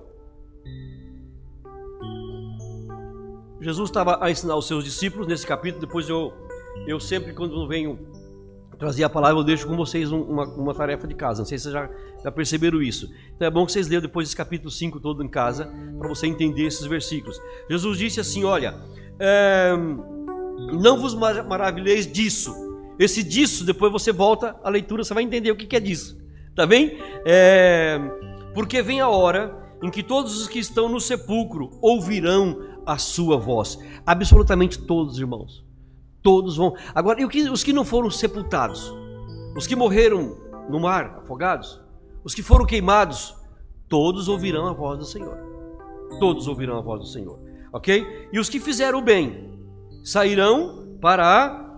[3.62, 5.86] Jesus estava a ensinar os seus discípulos nesse capítulo.
[5.86, 6.34] Depois eu,
[6.88, 8.00] eu sempre, quando venho
[8.80, 11.42] trazer a palavra, eu deixo com vocês uma, uma tarefa de casa.
[11.42, 11.90] Não sei se vocês já,
[12.24, 13.14] já perceberam isso.
[13.36, 15.70] Então é bom que vocês leiam depois esse capítulo 5 todo em casa,
[16.00, 17.40] para você entender esses versículos.
[17.70, 18.74] Jesus disse assim: Olha,
[19.20, 19.74] é,
[20.74, 22.54] não vos maravilheis disso.
[22.98, 26.18] Esse disso, depois você volta à leitura, você vai entender o que, é disso.
[26.56, 26.98] Tá bem?
[27.26, 28.00] É,
[28.54, 33.38] porque vem a hora em que todos os que estão no sepulcro ouvirão a sua
[33.38, 33.80] voz.
[34.06, 35.64] Absolutamente todos, irmãos.
[36.22, 36.76] Todos vão.
[36.94, 38.94] Agora, e os que não foram sepultados?
[39.56, 40.36] Os que morreram
[40.70, 41.80] no mar, afogados?
[42.24, 43.34] Os que foram queimados?
[43.88, 45.38] Todos ouvirão a voz do Senhor.
[46.20, 47.39] Todos ouvirão a voz do Senhor.
[47.72, 48.28] Ok?
[48.32, 49.60] E os que fizeram o bem
[50.04, 51.70] sairão para a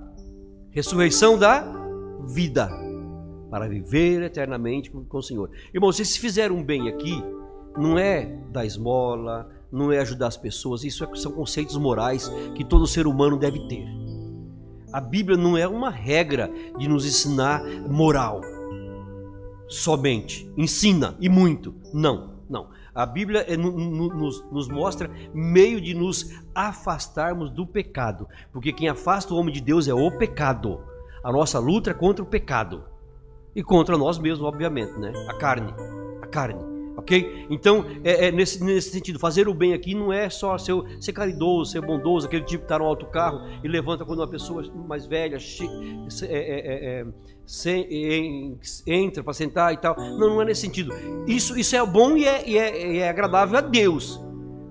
[0.72, 1.66] ressurreição da
[2.28, 2.70] vida,
[3.50, 5.50] para viver eternamente com o Senhor.
[5.74, 7.22] Irmãos, se fizeram um bem aqui,
[7.78, 12.64] não é da esmola, não é ajudar as pessoas, isso é, são conceitos morais que
[12.64, 13.86] todo ser humano deve ter.
[14.92, 18.42] A Bíblia não é uma regra de nos ensinar moral
[19.68, 21.74] somente, ensina e muito.
[21.94, 22.68] Não, não.
[22.94, 29.34] A Bíblia é, nos, nos mostra meio de nos afastarmos do pecado, porque quem afasta
[29.34, 30.82] o homem de Deus é o pecado.
[31.24, 32.84] A nossa luta é contra o pecado
[33.56, 35.12] e contra nós mesmos, obviamente, né?
[35.30, 35.74] A carne,
[36.22, 36.72] a carne.
[36.98, 37.48] Ok?
[37.50, 41.14] Então, é, é nesse, nesse, sentido, fazer o bem aqui não é só ser, ser
[41.14, 44.64] caridoso, ser bondoso, aquele tipo que está no alto carro e levanta quando uma pessoa
[44.88, 45.38] mais velha
[46.24, 47.06] é, é,
[47.66, 49.96] é, é entra para sentar e tal.
[49.96, 50.94] Não, não é nesse sentido.
[51.28, 54.20] Isso, isso é bom e é, e é agradável a Deus.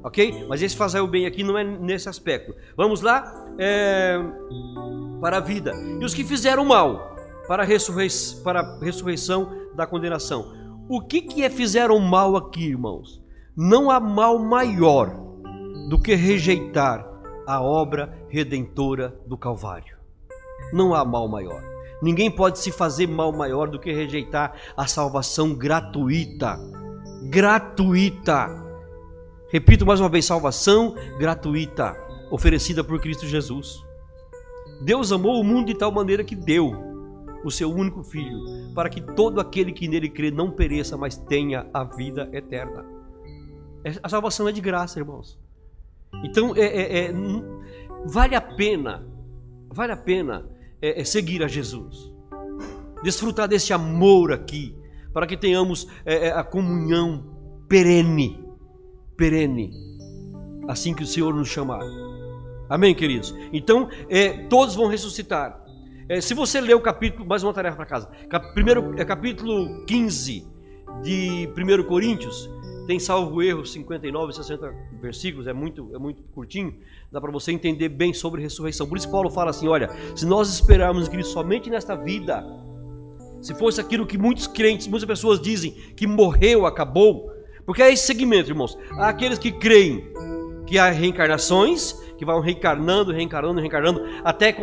[0.02, 0.46] Ok?
[0.48, 2.54] Mas esse fazer o bem aqui não é nesse aspecto.
[2.76, 3.46] Vamos lá?
[5.20, 5.72] para a vida.
[6.00, 7.14] E os que fizeram mal
[7.46, 10.52] para a, ressurreição, para a ressurreição da condenação.
[10.88, 13.22] O que, que é fizeram mal aqui, irmãos?
[13.56, 15.14] Não há mal maior
[15.88, 17.06] do que rejeitar
[17.46, 19.96] a obra redentora do Calvário.
[20.72, 21.69] Não há mal maior.
[22.02, 26.58] Ninguém pode se fazer mal maior do que rejeitar a salvação gratuita.
[27.24, 28.48] Gratuita.
[29.50, 31.96] Repito mais uma vez: salvação gratuita,
[32.30, 33.84] oferecida por Cristo Jesus.
[34.82, 36.72] Deus amou o mundo de tal maneira que deu
[37.44, 41.66] o seu único filho, para que todo aquele que nele crê não pereça, mas tenha
[41.72, 42.84] a vida eterna.
[43.84, 45.38] É, a salvação é de graça, irmãos.
[46.24, 47.14] Então, é, é, é
[48.06, 49.06] vale a pena,
[49.68, 50.48] vale a pena
[50.80, 52.12] é, é, seguir a Jesus,
[53.02, 54.76] desfrutar desse amor aqui,
[55.12, 55.88] para que tenhamos
[56.36, 57.34] a comunhão
[57.68, 58.44] perene,
[59.16, 59.72] perene,
[60.68, 61.80] assim que o Senhor nos chamar.
[62.68, 63.34] Amém, queridos?
[63.52, 63.88] Então,
[64.48, 65.60] todos vão ressuscitar.
[66.10, 68.08] É, se você ler o capítulo, mais uma tarefa para casa.
[68.52, 70.44] Primeiro, é capítulo 15
[71.04, 72.50] de 1 Coríntios,
[72.86, 76.74] tem salvo erro 59, 60 versículos, é muito, é muito curtinho,
[77.10, 78.88] dá para você entender bem sobre ressurreição.
[78.88, 82.44] Por isso Paulo fala assim: olha, se nós esperarmos Cristo somente nesta vida,
[83.40, 87.30] se fosse aquilo que muitos crentes, muitas pessoas dizem que morreu, acabou,
[87.64, 88.76] porque é esse segmento, irmãos.
[88.92, 90.12] Há aqueles que creem
[90.66, 94.54] que há reencarnações, que vão reencarnando, reencarnando, reencarnando, até,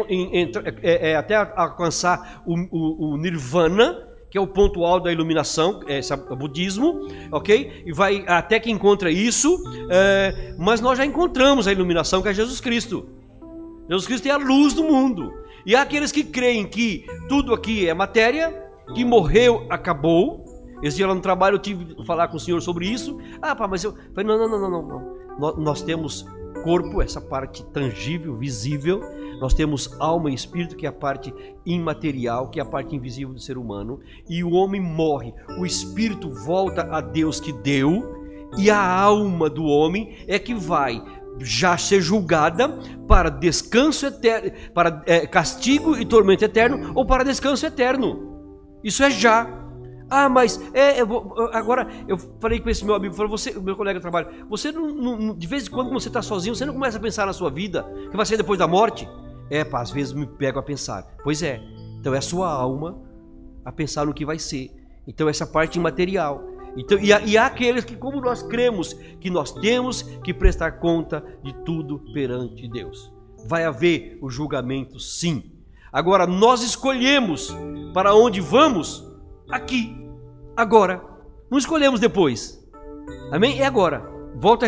[0.82, 5.82] é, é, até alcançar o, o, o, nirvana, que é o ponto alto da iluminação,
[5.88, 7.84] é, o budismo, ok?
[7.86, 12.34] E vai até que encontra isso, é, mas nós já encontramos a iluminação que é
[12.34, 13.08] Jesus Cristo.
[13.90, 15.34] Jesus Cristo é a luz do mundo.
[15.66, 18.54] E há aqueles que creem que tudo aqui é matéria,
[18.94, 20.46] que morreu, acabou.
[20.84, 23.18] Esse dia lá no trabalho eu tive que falar com o senhor sobre isso.
[23.42, 25.58] Ah, pá, mas eu falei, não, não, não, não, não.
[25.58, 26.26] Nós temos
[26.64, 29.02] corpo, essa parte tangível, visível,
[29.40, 31.34] nós temos alma e espírito, que é a parte
[31.66, 36.30] imaterial, que é a parte invisível do ser humano, e o homem morre, o espírito
[36.30, 38.16] volta a Deus que deu,
[38.58, 41.04] e a alma do homem é que vai
[41.40, 42.70] já ser julgada
[43.08, 48.38] para descanso eterno, para é, castigo e tormento eterno, ou para descanso eterno.
[48.84, 49.66] Isso é já.
[50.10, 51.02] Ah, mas é,
[51.52, 54.88] agora eu falei com esse meu amigo, falou, você, meu colega de trabalho, você não,
[54.88, 57.34] não, de vez em quando quando você está sozinho, você não começa a pensar na
[57.34, 59.08] sua vida, que vai ser depois da morte?
[59.50, 61.16] É, pá, às vezes me pego a pensar.
[61.24, 61.62] Pois é.
[62.00, 63.02] Então é a sua alma
[63.64, 64.72] a pensar no que vai ser.
[65.08, 66.44] Então essa parte imaterial.
[66.76, 71.24] Então, e, e há aqueles que, como nós cremos, que nós temos que prestar conta
[71.44, 73.12] de tudo perante Deus.
[73.48, 75.52] Vai haver o julgamento, sim.
[75.92, 77.56] Agora, nós escolhemos
[77.94, 79.04] para onde vamos
[79.50, 80.08] aqui,
[80.56, 81.02] agora.
[81.50, 82.64] Não escolhemos depois.
[83.32, 83.60] Amém?
[83.60, 84.17] É agora.
[84.40, 84.68] Volto a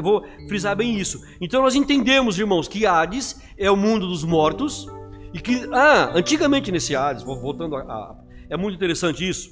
[0.00, 1.20] vou frisar bem isso.
[1.40, 4.86] Então nós entendemos, irmãos, que Hades é o mundo dos mortos
[5.34, 9.50] e que, ah, antigamente nesse Hades, voltando a, a é muito interessante isso.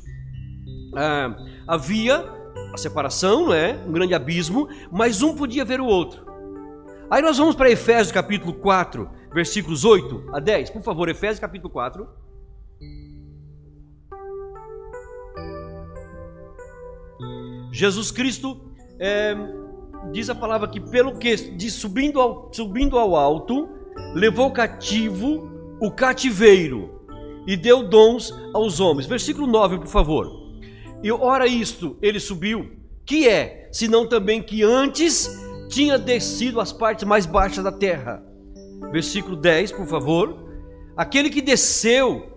[0.95, 1.35] Ah,
[1.67, 2.25] havia
[2.73, 3.83] a separação, né?
[3.87, 6.25] um grande abismo, mas um podia ver o outro.
[7.11, 10.71] Aí nós vamos para Efésios capítulo 4, versículos 8 a 10.
[10.71, 12.07] Por favor, Efésios capítulo 4.
[17.73, 18.70] Jesus Cristo
[19.01, 19.35] é,
[20.13, 23.69] diz a palavra que pelo que de subindo ao, subindo ao alto,
[24.15, 27.01] levou cativo o cativeiro
[27.47, 29.07] e deu dons aos homens.
[29.07, 30.41] Versículo 9, por favor.
[31.03, 32.71] E ora isto, ele subiu,
[33.07, 35.31] que é, senão também que antes
[35.71, 38.23] tinha descido às partes mais baixas da terra.
[38.93, 40.47] Versículo 10, por favor.
[40.95, 42.30] Aquele que desceu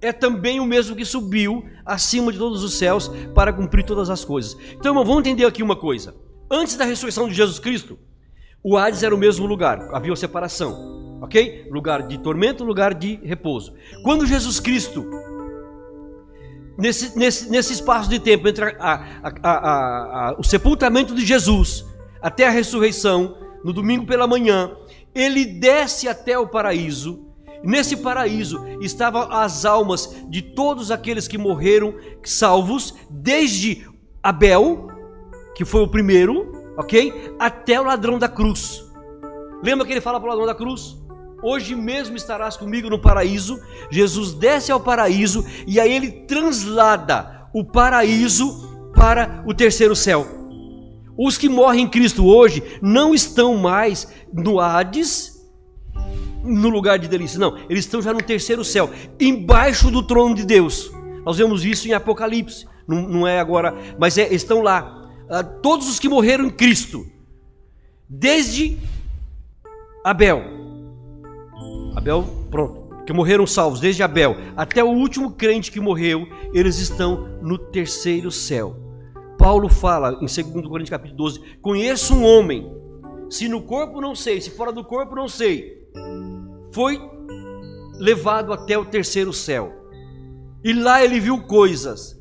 [0.00, 4.24] é também o mesmo que subiu acima de todos os céus para cumprir todas as
[4.24, 4.56] coisas.
[4.72, 6.14] Então, irmão, vamos entender aqui uma coisa.
[6.50, 7.98] Antes da ressurreição de Jesus Cristo,
[8.62, 11.68] o Hades era o mesmo lugar, havia uma separação, ok?
[11.70, 13.74] Lugar de tormento, lugar de repouso.
[14.02, 15.04] Quando Jesus Cristo,
[16.76, 21.84] nesse, nesse, nesse espaço de tempo entre a, a, a, o sepultamento de Jesus
[22.20, 24.72] até a ressurreição, no domingo pela manhã,
[25.14, 27.27] ele desce até o paraíso.
[27.62, 31.94] Nesse paraíso estavam as almas de todos aqueles que morreram
[32.24, 33.86] salvos, desde
[34.22, 34.88] Abel,
[35.54, 37.32] que foi o primeiro, ok?
[37.38, 38.84] Até o ladrão da cruz.
[39.62, 40.96] Lembra que ele fala para o ladrão da cruz?
[41.42, 43.60] Hoje mesmo estarás comigo no paraíso.
[43.90, 50.26] Jesus desce ao paraíso e aí ele translada o paraíso para o terceiro céu.
[51.16, 55.37] Os que morrem em Cristo hoje não estão mais no Hades,
[56.42, 60.44] no lugar de delícia, não, eles estão já no terceiro céu, embaixo do trono de
[60.44, 60.90] Deus.
[61.24, 65.88] Nós vemos isso em Apocalipse, não, não é agora, mas é, estão lá a todos
[65.88, 67.06] os que morreram em Cristo,
[68.08, 68.78] desde
[70.04, 70.42] Abel.
[71.94, 77.28] Abel, pronto, que morreram salvos, desde Abel até o último crente que morreu, eles estão
[77.42, 78.76] no terceiro céu.
[79.38, 82.70] Paulo fala em 2 Coríntios capítulo 12: Conheço um homem,
[83.30, 85.77] se no corpo não sei, se fora do corpo não sei,
[86.72, 87.00] foi
[87.98, 89.72] levado até o terceiro céu.
[90.62, 92.18] E lá ele viu coisas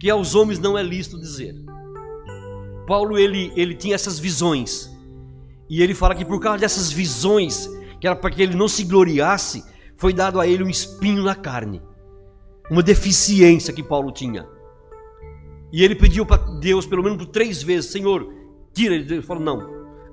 [0.00, 1.54] que aos homens não é lícito dizer.
[2.86, 4.90] Paulo ele, ele tinha essas visões.
[5.68, 7.68] E ele fala que por causa dessas visões,
[8.00, 9.64] que era para que ele não se gloriasse,
[9.96, 11.82] foi dado a ele um espinho na carne.
[12.70, 14.48] Uma deficiência que Paulo tinha.
[15.72, 18.32] E ele pediu para Deus, pelo menos por três vezes: Senhor,
[18.72, 19.22] tira ele.
[19.22, 19.60] Falou: Não,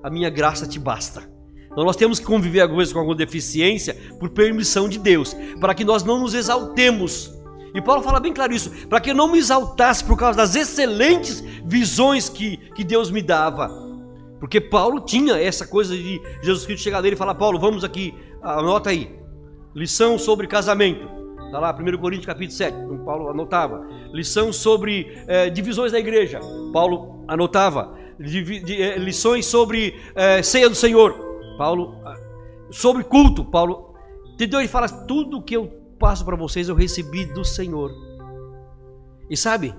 [0.04, 1.37] a minha graça te basta.
[1.78, 5.76] Então nós temos que conviver às vezes com alguma deficiência por permissão de Deus, para
[5.76, 7.38] que nós não nos exaltemos
[7.72, 10.56] e Paulo fala bem claro isso, para que eu não me exaltasse por causa das
[10.56, 13.70] excelentes visões que, que Deus me dava.
[14.40, 18.16] Porque Paulo tinha essa coisa de Jesus Cristo chegar dele e falar: Paulo, vamos aqui,
[18.42, 19.16] anota aí,
[19.76, 21.08] lição sobre casamento.
[21.46, 23.88] Está lá, 1 Coríntios capítulo 7, então Paulo anotava.
[24.12, 26.40] Lição sobre é, divisões da igreja,
[26.74, 27.96] Paulo anotava.
[28.20, 31.27] De, de, é, lições sobre é, ceia do Senhor,
[31.58, 31.96] Paulo.
[32.06, 32.16] Ah,
[32.72, 33.94] sobre culto, Paulo.
[34.34, 34.60] Entendeu?
[34.60, 35.68] Ele fala tudo que eu
[35.98, 37.92] passo para vocês eu recebi do Senhor.
[39.30, 39.76] E sabe,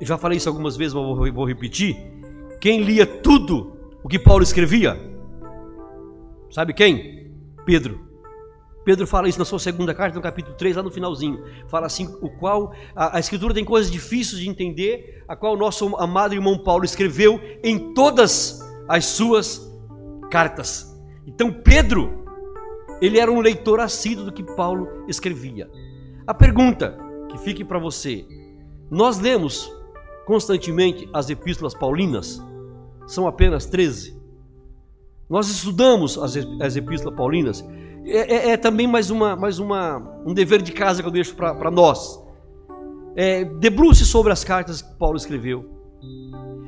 [0.00, 1.96] eu já falei isso algumas vezes, mas vou, vou repetir.
[2.60, 4.98] Quem lia tudo o que Paulo escrevia?
[6.50, 7.30] Sabe quem?
[7.64, 8.06] Pedro.
[8.84, 11.42] Pedro fala isso na sua segunda carta, no capítulo 3, lá no finalzinho.
[11.68, 15.56] Fala assim: o qual a, a, escritura tem coisas difíceis de entender, a qual o
[15.56, 19.75] nosso amado irmão Paulo escreveu em todas as suas
[20.30, 20.94] cartas.
[21.26, 22.24] Então Pedro
[23.00, 25.68] ele era um leitor assíduo do que Paulo escrevia.
[26.26, 26.96] A pergunta
[27.28, 28.26] que fique para você:
[28.90, 29.70] nós lemos
[30.24, 32.42] constantemente as epístolas paulinas?
[33.06, 34.16] São apenas 13.
[35.28, 37.64] Nós estudamos as, as epístolas paulinas.
[38.04, 41.34] É, é, é, também mais, uma, mais uma, um dever de casa que eu deixo
[41.34, 42.20] para nós.
[43.16, 45.75] É, debruce sobre as cartas que Paulo escreveu.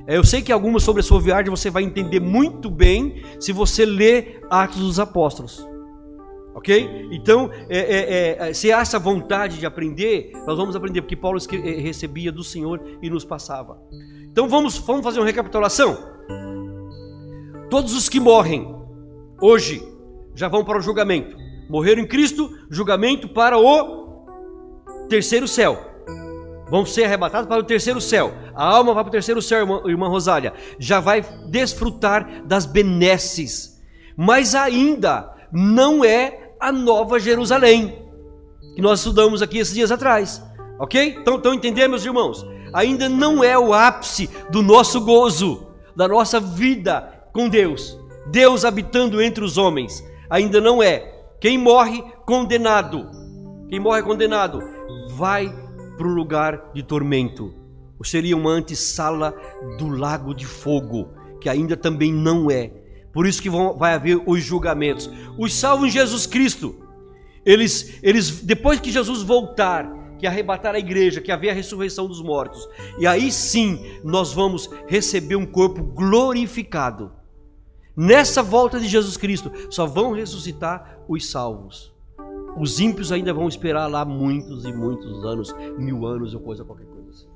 [0.08, 3.52] É, eu sei que algumas sobre a sua viagem você vai entender muito bem se
[3.52, 5.62] você ler Atos dos Apóstolos
[6.58, 7.06] Ok?
[7.12, 11.38] Então, é, é, é, se há essa vontade de aprender, nós vamos aprender, porque Paulo
[11.52, 13.80] eh, recebia do Senhor e nos passava.
[14.24, 15.96] Então vamos, vamos fazer uma recapitulação.
[17.70, 18.74] Todos os que morrem
[19.40, 19.80] hoje
[20.34, 21.36] já vão para o julgamento.
[21.70, 24.26] Morreram em Cristo, julgamento para o
[25.08, 25.87] terceiro céu.
[26.70, 28.32] Vão ser arrebatados para o terceiro céu.
[28.54, 30.52] A alma vai para o terceiro céu, irmã, irmã Rosália.
[30.78, 33.80] Já vai desfrutar das benesses.
[34.16, 38.06] Mas ainda não é a nova Jerusalém.
[38.74, 40.42] Que nós estudamos aqui esses dias atrás.
[40.78, 41.18] Ok?
[41.20, 42.46] Então, entendendo, meus irmãos?
[42.72, 47.98] Ainda não é o ápice do nosso gozo, da nossa vida com Deus.
[48.30, 50.04] Deus habitando entre os homens.
[50.28, 51.14] Ainda não é.
[51.40, 53.08] Quem morre condenado,
[53.68, 54.60] quem morre condenado,
[55.10, 55.52] vai
[55.98, 57.52] para o lugar de tormento.
[57.98, 59.34] Ou seria uma antessala
[59.76, 62.70] do lago de fogo, que ainda também não é.
[63.12, 65.10] Por isso que vão, vai haver os julgamentos.
[65.36, 66.76] Os salvos em Jesus Cristo,
[67.44, 72.22] eles, eles depois que Jesus voltar, que arrebatar a igreja, que haver a ressurreição dos
[72.22, 77.12] mortos, e aí sim nós vamos receber um corpo glorificado.
[77.96, 81.92] Nessa volta de Jesus Cristo, só vão ressuscitar os salvos.
[82.56, 86.86] Os ímpios ainda vão esperar lá muitos e muitos anos, mil anos ou coisa, qualquer
[86.86, 87.28] coisa assim,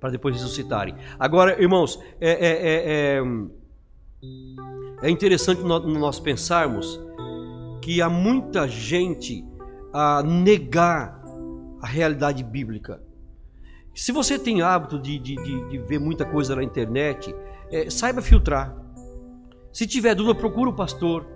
[0.00, 0.94] para depois ressuscitarem.
[1.18, 3.22] Agora, irmãos, é, é, é,
[5.02, 7.00] é interessante nós pensarmos
[7.80, 9.44] que há muita gente
[9.92, 11.20] a negar
[11.80, 13.02] a realidade bíblica.
[13.94, 17.34] Se você tem hábito de, de, de, de ver muita coisa na internet,
[17.70, 18.74] é, saiba filtrar.
[19.72, 21.26] Se tiver dúvida, procura o pastor.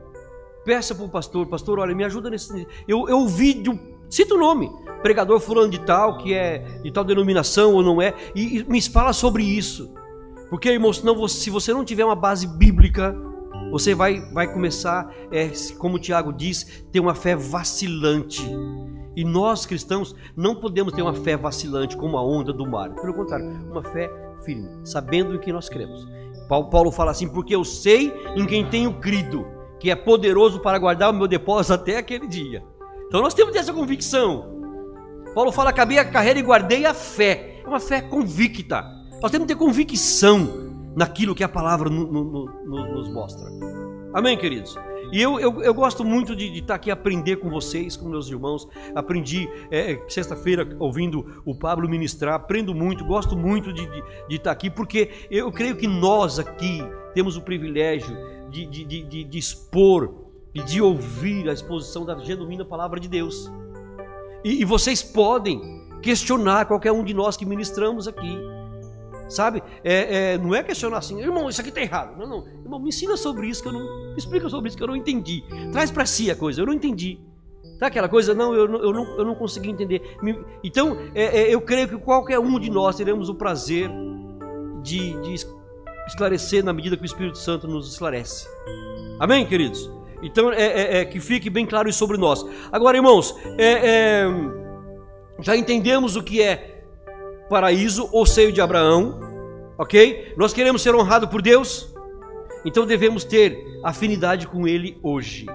[0.66, 2.66] Peça para o pastor, pastor, olha, me ajuda nesse.
[2.88, 3.78] Eu, eu ouvi de um.
[4.10, 4.68] Cita o nome,
[5.00, 8.82] pregador fulano de tal, que é de tal denominação ou não é, e, e me
[8.82, 9.94] fala sobre isso.
[10.50, 13.16] Porque, irmão, senão se você não tiver uma base bíblica,
[13.70, 18.44] você vai, vai começar, é, como o Tiago diz, ter uma fé vacilante.
[19.14, 22.92] E nós cristãos não podemos ter uma fé vacilante como a onda do mar.
[22.94, 24.10] Pelo contrário, uma fé
[24.44, 26.06] firme, sabendo em que nós cremos.
[26.48, 31.10] Paulo fala assim: porque eu sei em quem tenho crido, que é poderoso para guardar
[31.10, 32.62] o meu depósito até aquele dia.
[33.08, 34.56] Então nós temos essa convicção.
[35.34, 37.60] Paulo fala: acabei a carreira e guardei a fé.
[37.64, 38.84] É uma fé convicta.
[39.20, 43.46] Nós temos que ter convicção naquilo que a palavra no, no, no, nos mostra.
[44.14, 44.76] Amém, queridos?
[45.12, 48.28] E eu, eu, eu gosto muito de, de estar aqui aprender com vocês, com meus
[48.28, 48.66] irmãos.
[48.94, 54.36] Aprendi é, é, sexta-feira ouvindo o Pablo ministrar, aprendo muito, gosto muito de, de, de,
[54.36, 56.82] estar aqui, porque eu creio que nós aqui
[57.14, 58.16] temos o privilégio
[58.50, 63.50] de, de, de, de expor e de ouvir a exposição da genuína palavra de Deus.
[64.44, 68.55] E, e vocês podem questionar qualquer um de nós que ministramos aqui.
[69.28, 69.62] Sabe?
[69.82, 72.16] É, é, não é questionar assim, irmão, isso aqui está errado.
[72.16, 72.46] Não, não.
[72.62, 74.12] Irmão, me ensina sobre isso que eu não.
[74.12, 75.42] Me explica sobre isso que eu não entendi.
[75.72, 77.18] Traz para si a coisa, eu não entendi.
[77.78, 78.34] Tá aquela coisa?
[78.34, 80.16] Não, eu, eu, não, eu não consegui entender.
[80.64, 83.90] Então, é, é, eu creio que qualquer um de nós teremos o prazer
[84.82, 85.34] de, de
[86.06, 88.48] esclarecer na medida que o Espírito Santo nos esclarece.
[89.18, 89.90] Amém, queridos?
[90.22, 92.44] Então, é, é, é que fique bem claro isso sobre nós.
[92.72, 94.24] Agora, irmãos, é,
[95.40, 96.75] já entendemos o que é
[97.48, 99.20] paraíso ou seio de Abraão,
[99.78, 100.34] ok?
[100.36, 101.94] Nós queremos ser honrados por Deus,
[102.64, 105.46] então devemos ter afinidade com Ele hoje,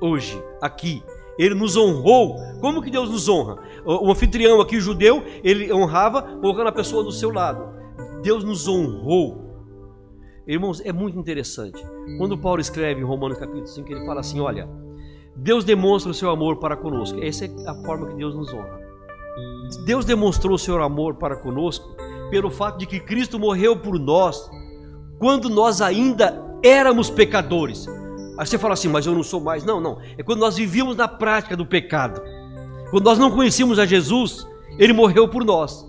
[0.00, 1.02] hoje, aqui.
[1.38, 2.36] Ele nos honrou.
[2.60, 3.56] Como que Deus nos honra?
[3.84, 7.74] O anfitrião aqui, judeu, ele honrava colocando a pessoa do seu lado.
[8.22, 9.42] Deus nos honrou.
[10.46, 11.82] Irmãos, é muito interessante.
[12.18, 14.68] Quando Paulo escreve em Romanos capítulo 5, ele fala assim: Olha,
[15.36, 17.22] Deus demonstra o seu amor para conosco.
[17.22, 18.83] Essa é a forma que Deus nos honra.
[19.84, 21.94] Deus demonstrou o seu amor para conosco
[22.30, 24.48] pelo fato de que Cristo morreu por nós
[25.18, 27.86] quando nós ainda éramos pecadores.
[28.38, 29.64] Aí você fala assim, mas eu não sou mais.
[29.64, 29.98] Não, não.
[30.18, 32.20] É quando nós vivíamos na prática do pecado.
[32.90, 34.46] Quando nós não conhecíamos a Jesus,
[34.78, 35.84] ele morreu por nós.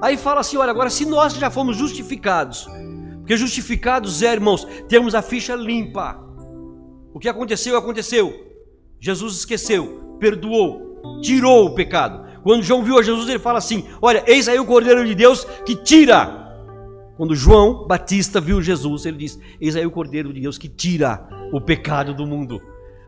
[0.00, 2.66] Aí fala assim: olha, agora se nós já fomos justificados,
[3.18, 6.18] porque justificados é, irmãos, temos a ficha limpa.
[7.12, 8.32] O que aconteceu, aconteceu.
[9.00, 12.27] Jesus esqueceu, perdoou, tirou o pecado.
[12.42, 15.44] Quando João viu a Jesus, ele fala assim: Olha, eis aí o Cordeiro de Deus
[15.64, 16.46] que tira.
[17.16, 21.28] Quando João Batista viu Jesus, ele diz: Eis aí o Cordeiro de Deus que tira
[21.52, 22.60] o pecado do mundo.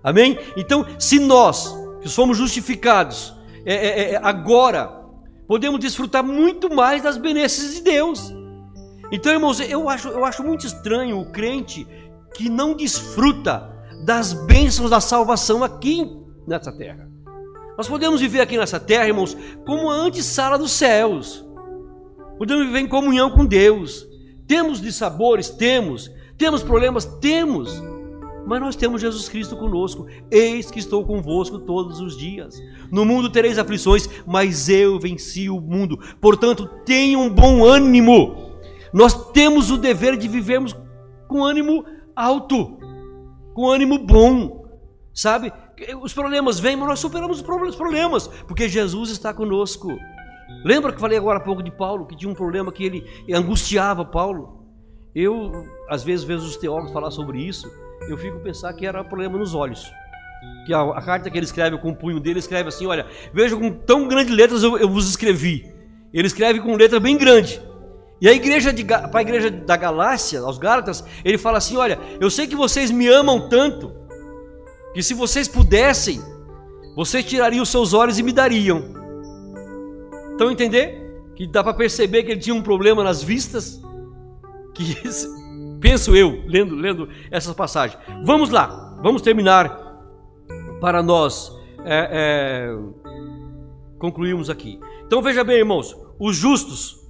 [0.02, 0.38] Amém?
[0.56, 5.00] Então, se nós, que somos justificados, é, é, é, agora
[5.46, 8.32] podemos desfrutar muito mais das benesses de Deus.
[9.12, 11.86] Então, irmãos, eu acho, eu acho muito estranho o crente
[12.34, 13.68] que não desfruta
[14.04, 16.08] das bênçãos da salvação aqui
[16.46, 17.09] nessa terra.
[17.80, 21.42] Nós podemos viver aqui nessa terra, irmãos, como a antessala dos céus.
[22.36, 24.06] Podemos viver em comunhão com Deus.
[24.46, 25.48] Temos de sabores?
[25.48, 26.10] Temos.
[26.36, 27.06] Temos problemas?
[27.06, 27.82] Temos.
[28.46, 30.06] Mas nós temos Jesus Cristo conosco.
[30.30, 32.62] Eis que estou convosco todos os dias.
[32.92, 35.98] No mundo tereis aflições, mas eu venci o mundo.
[36.20, 38.58] Portanto, tenham um bom ânimo.
[38.92, 40.76] Nós temos o dever de vivermos
[41.26, 41.82] com ânimo
[42.14, 42.76] alto,
[43.54, 44.66] com ânimo bom.
[45.14, 45.50] Sabe?
[46.02, 49.98] Os problemas vêm, mas nós superamos os problemas, porque Jesus está conosco.
[50.64, 54.04] Lembra que falei agora há pouco de Paulo, que tinha um problema que ele angustiava
[54.04, 54.66] Paulo?
[55.14, 57.68] Eu, às vezes, vejo os teólogos falar sobre isso
[58.08, 59.92] eu fico pensar que era problema nos olhos.
[60.66, 63.56] Que a, a, carta que ele escreve com o punho dele escreve assim: Olha, veja
[63.56, 65.72] com tão grandes letras eu, eu vos escrevi.
[66.12, 67.60] Ele escreve com letra bem grande.
[68.20, 72.30] E a igreja para a igreja da Galácia, aos Gálatas, ele fala assim: Olha, eu
[72.30, 73.92] sei que vocês me amam tanto
[74.94, 76.20] que se vocês pudessem,
[76.96, 78.82] vocês tirariam os seus olhos e me dariam.
[80.34, 80.98] Então entender
[81.34, 83.80] que dá para perceber que ele tinha um problema nas vistas,
[84.74, 84.96] que
[85.80, 87.98] Penso eu, lendo, lendo essas passagens.
[88.24, 89.78] Vamos lá, vamos terminar
[90.78, 91.50] para nós
[91.84, 92.78] é, é,
[93.98, 94.78] concluirmos aqui.
[95.06, 97.00] Então veja bem, irmãos, os justos,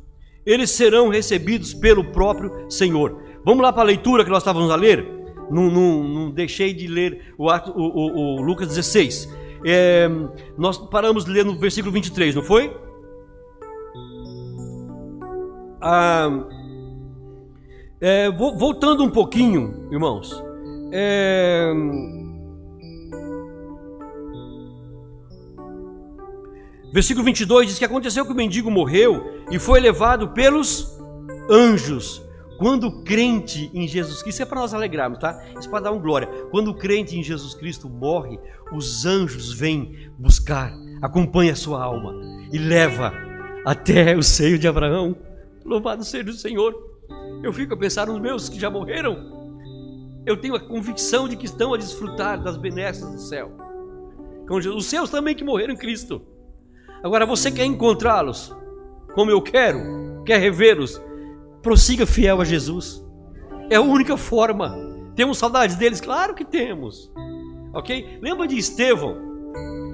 [0.47, 3.21] eles serão recebidos pelo próprio Senhor.
[3.45, 5.20] Vamos lá para a leitura que nós estávamos a ler.
[5.51, 9.29] Não, não, não deixei de ler o, ato, o, o, o Lucas 16.
[9.65, 10.09] É,
[10.57, 12.75] nós paramos de ler no versículo 23, não foi?
[15.83, 16.29] Ah,
[18.01, 20.43] é, voltando um pouquinho, irmãos,
[20.93, 21.73] é...
[26.93, 30.99] versículo 22 diz que aconteceu que o mendigo morreu e foi levado pelos
[31.51, 32.23] anjos.
[32.61, 35.43] Quando o crente em Jesus Cristo, isso é para nós alegrarmos, tá?
[35.59, 36.29] Isso é para dar um glória.
[36.51, 38.39] Quando o crente em Jesus Cristo morre,
[38.71, 42.15] os anjos vêm buscar, acompanha a sua alma
[42.53, 43.15] e leva
[43.65, 45.17] até o seio de Abraão.
[45.65, 46.75] Louvado seja o Senhor.
[47.43, 49.17] Eu fico a pensar nos meus que já morreram.
[50.27, 53.51] Eu tenho a convicção de que estão a desfrutar das benesses do céu.
[54.51, 56.21] Os seus também que morreram em Cristo.
[57.03, 58.55] Agora você quer encontrá-los,
[59.15, 59.79] como eu quero,
[60.27, 61.01] quer revê-los,
[61.63, 63.05] prossiga fiel a Jesus.
[63.69, 64.77] É a única forma.
[65.15, 66.01] Temos saudades deles?
[66.01, 67.13] Claro que temos.
[67.73, 68.19] Ok?
[68.21, 69.17] Lembra de Estevão?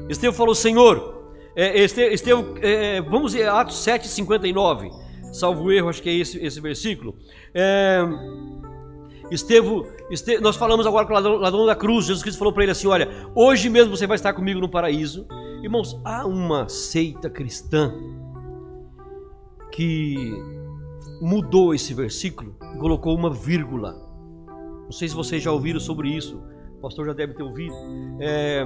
[0.09, 5.07] Estevão falou: Senhor, é, Estevão, é, vamos ver Atos 7, 59
[5.37, 7.15] salvo erro, acho que é esse, esse versículo.
[7.55, 8.01] É,
[9.31, 12.07] Estevo, Estevo, nós falamos agora com o ladrão, ladrão da cruz.
[12.07, 15.27] Jesus Cristo falou para ele assim: Olha, hoje mesmo você vai estar comigo no paraíso.
[15.63, 17.93] Irmãos, há uma seita cristã
[19.73, 20.33] que
[21.21, 23.95] mudou esse versículo e colocou uma vírgula.
[24.85, 26.41] Não sei se vocês já ouviram sobre isso.
[26.79, 27.75] O pastor já deve ter ouvido.
[28.21, 28.65] É,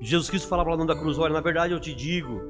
[0.00, 2.40] Jesus Cristo falava lá no da cruz: Olha, na verdade eu te digo,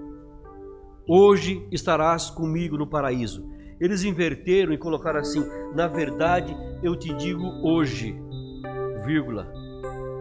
[1.08, 3.48] hoje estarás comigo no paraíso.
[3.80, 5.44] Eles inverteram e colocaram assim:
[5.74, 8.18] na verdade, eu te digo hoje,
[9.04, 9.46] vírgula,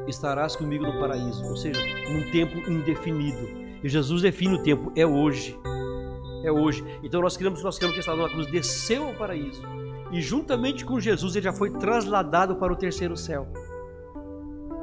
[0.08, 1.80] estarás comigo no paraíso, ou seja,
[2.12, 3.66] num tempo indefinido.
[3.84, 5.58] E Jesus define o tempo, é hoje.
[6.46, 6.84] É hoje.
[7.04, 9.62] Então nós queremos, nós queremos que esta na cruz desceu ao paraíso.
[10.12, 13.48] E juntamente com Jesus ele já foi trasladado para o terceiro céu.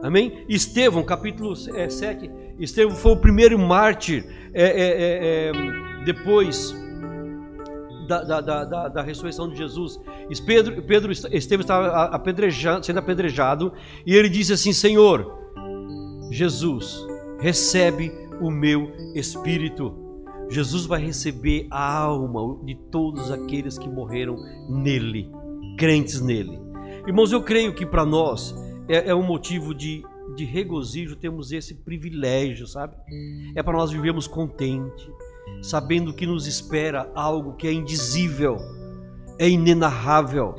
[0.03, 0.45] Amém?
[0.49, 2.31] Estevão, capítulo é, 7.
[2.59, 5.53] Estevão foi o primeiro mártir é, é, é, é
[6.05, 6.75] depois
[8.09, 10.01] da, da, da, da, ressurreição de Jesus.
[10.45, 13.73] Pedro, Pedro esteve estava apedrejado, sendo apedrejado
[14.05, 15.41] e ele disse assim: Senhor,
[16.31, 17.07] Jesus,
[17.41, 20.02] recebe o meu espírito.
[20.53, 24.37] Jesus vai receber a alma de todos aqueles que morreram
[24.69, 25.31] nele,
[25.79, 26.61] crentes nele.
[27.07, 28.55] Irmãos, eu creio que para nós
[28.87, 30.03] é, é um motivo de,
[30.37, 32.95] de regozijo temos esse privilégio, sabe?
[33.57, 35.11] É para nós vivermos contente
[35.63, 38.59] sabendo que nos espera algo que é indizível,
[39.39, 40.55] é inenarrável.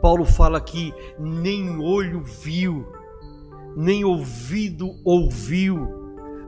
[0.00, 2.86] Paulo fala que nem olho viu,
[3.76, 6.05] nem ouvido ouviu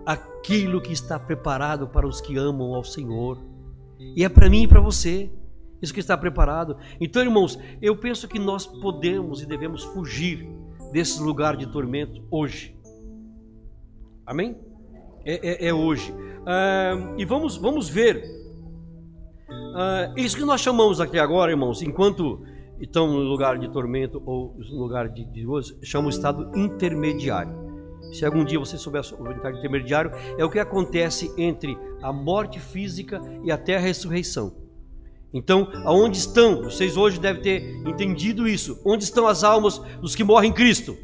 [0.09, 3.39] aquilo que está preparado para os que amam ao Senhor.
[4.17, 5.31] E é para mim e para você
[5.83, 6.79] isso que está preparado.
[6.99, 10.49] Então, irmãos, eu penso que nós podemos e devemos fugir
[10.93, 12.75] desse lugar de tormento hoje.
[14.25, 14.57] Amém?
[15.27, 16.15] É, é, é hoje.
[17.19, 18.25] E vamos, vamos ver.
[20.17, 22.43] Isso que nós chamamos aqui agora, irmãos, enquanto
[22.81, 27.68] estão no lugar de tormento ou no lugar de Deus, chama o estado intermediário.
[28.13, 32.59] Se algum dia você souber o estado intermediário, é o que acontece entre a morte
[32.59, 34.53] física e até a ressurreição.
[35.33, 36.63] Então, aonde estão?
[36.63, 38.81] Vocês hoje devem ter entendido isso.
[38.85, 40.97] Onde estão as almas dos que morrem em Cristo?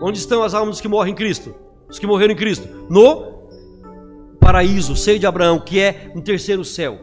[0.00, 1.54] Onde estão as almas dos que morrem em Cristo?
[1.88, 2.68] Os que morreram em Cristo?
[2.90, 3.34] No
[4.40, 6.98] paraíso, seio de Abraão, que é um terceiro céu.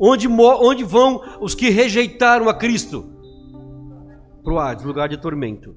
[0.00, 3.04] Onde, onde vão os que rejeitaram a Cristo?
[4.42, 5.76] Para o lugar de tormento.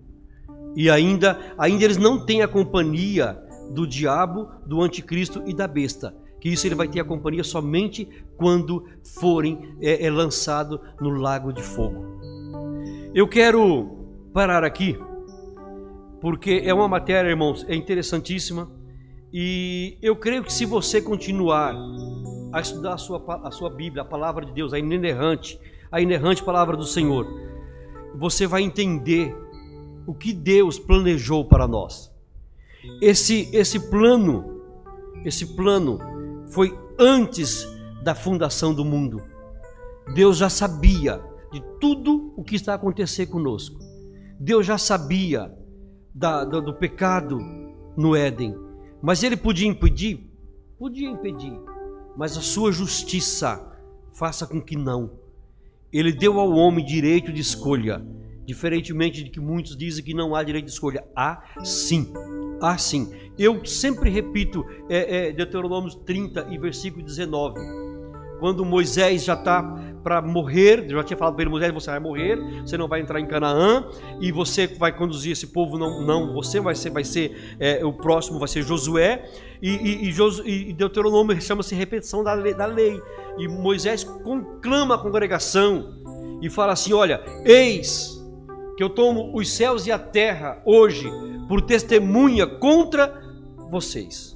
[0.76, 3.38] E ainda, ainda eles não têm a companhia
[3.72, 6.16] do diabo, do anticristo e da besta.
[6.40, 8.86] Que isso ele vai ter a companhia somente quando
[9.20, 12.20] forem é, é lançado no lago de fogo.
[13.14, 14.02] Eu quero
[14.34, 14.98] parar aqui,
[16.20, 18.72] porque é uma matéria, irmãos, é interessantíssima.
[19.34, 21.76] E eu creio que se você continuar
[22.52, 25.60] a estudar a sua, a sua Bíblia, a palavra de Deus, a inerrante,
[25.92, 27.28] a inerrante palavra do Senhor,
[28.16, 29.36] você vai entender
[30.06, 32.12] o que Deus planejou para nós.
[33.02, 34.62] Esse, esse plano,
[35.24, 36.00] esse plano
[36.48, 37.68] foi antes
[38.04, 39.22] da fundação do mundo.
[40.14, 41.22] Deus já sabia
[41.52, 43.80] de tudo o que está a acontecer conosco.
[44.40, 45.56] Deus já sabia
[46.14, 47.40] da, do, do pecado
[47.96, 48.56] no Éden,
[49.02, 50.28] mas ele podia impedir?
[50.78, 51.54] Podia impedir,
[52.18, 53.72] mas a sua justiça
[54.14, 55.12] faça com que não.
[55.94, 58.04] Ele deu ao homem direito de escolha,
[58.46, 61.04] diferentemente de que muitos dizem que não há direito de escolha.
[61.16, 62.12] Há sim,
[62.62, 63.12] há sim.
[63.38, 67.60] Eu sempre repito é, é, Deuteronômio 30 e versículo 19.
[68.40, 69.62] Quando Moisés já está
[70.04, 73.20] para morrer, já tinha falado para ele, Moisés, você vai morrer, você não vai entrar
[73.20, 73.86] em Canaã
[74.20, 77.94] e você vai conduzir esse povo, não, não você vai ser, vai ser é, o
[77.94, 79.30] próximo, vai ser Josué
[79.62, 83.00] e, e, e, e Deuteronômio chama-se repetição da lei, da lei.
[83.38, 85.94] E Moisés conclama a congregação
[86.42, 88.21] e fala assim: Olha, eis
[88.82, 91.08] que eu tomo os céus e a terra hoje
[91.48, 93.22] por testemunha contra
[93.70, 94.36] vocês.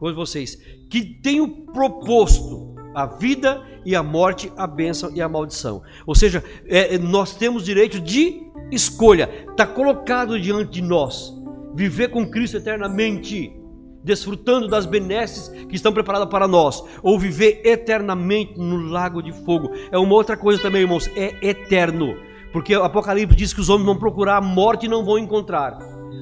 [0.00, 0.56] Contra vocês,
[0.90, 5.80] que tenho proposto a vida e a morte, a bênção e a maldição.
[6.04, 11.32] Ou seja, é, é nós temos direito de escolha, está colocado diante de nós.
[11.76, 13.56] Viver com Cristo eternamente
[14.02, 19.70] desfrutando das benesses que estão preparadas para nós, ou viver eternamente no lago de fogo.
[19.92, 22.33] É uma outra coisa também, irmãos, é eterno.
[22.54, 25.76] Porque o Apocalipse diz que os homens vão procurar a morte e não vão encontrar.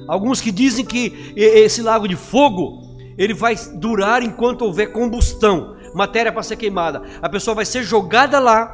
[0.07, 2.81] Alguns que dizem que esse lago de fogo,
[3.15, 7.03] ele vai durar enquanto houver combustão, matéria para ser queimada.
[7.21, 8.73] A pessoa vai ser jogada lá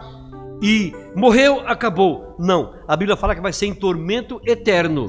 [0.61, 2.33] e morreu, acabou.
[2.39, 5.07] Não, a Bíblia fala que vai ser em tormento eterno.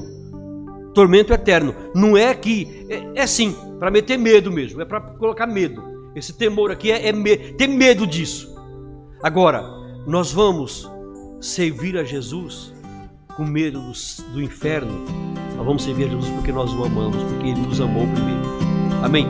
[0.93, 1.73] Tormento eterno.
[1.95, 5.81] Não é que é, é sim, para meter medo mesmo, é para colocar medo.
[6.13, 8.53] Esse temor aqui é, é me, ter medo disso.
[9.23, 9.63] Agora,
[10.05, 10.90] nós vamos
[11.41, 12.71] servir a Jesus
[13.35, 13.91] com medo do,
[14.33, 15.03] do inferno.
[15.57, 18.41] Nós vamos servir a Jesus porque nós o amamos, porque Ele nos amou primeiro.
[19.03, 19.27] Amém.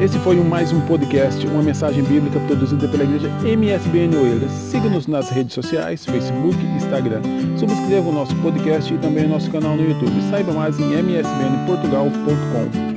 [0.00, 4.50] Esse foi mais um podcast, uma mensagem bíblica produzida pela igreja MSBN Oeiras.
[4.50, 7.22] Siga-nos nas redes sociais, Facebook, Instagram.
[7.58, 10.12] Subscreva o nosso podcast e também o nosso canal no YouTube.
[10.30, 12.93] Saiba mais em msbnportugal.com.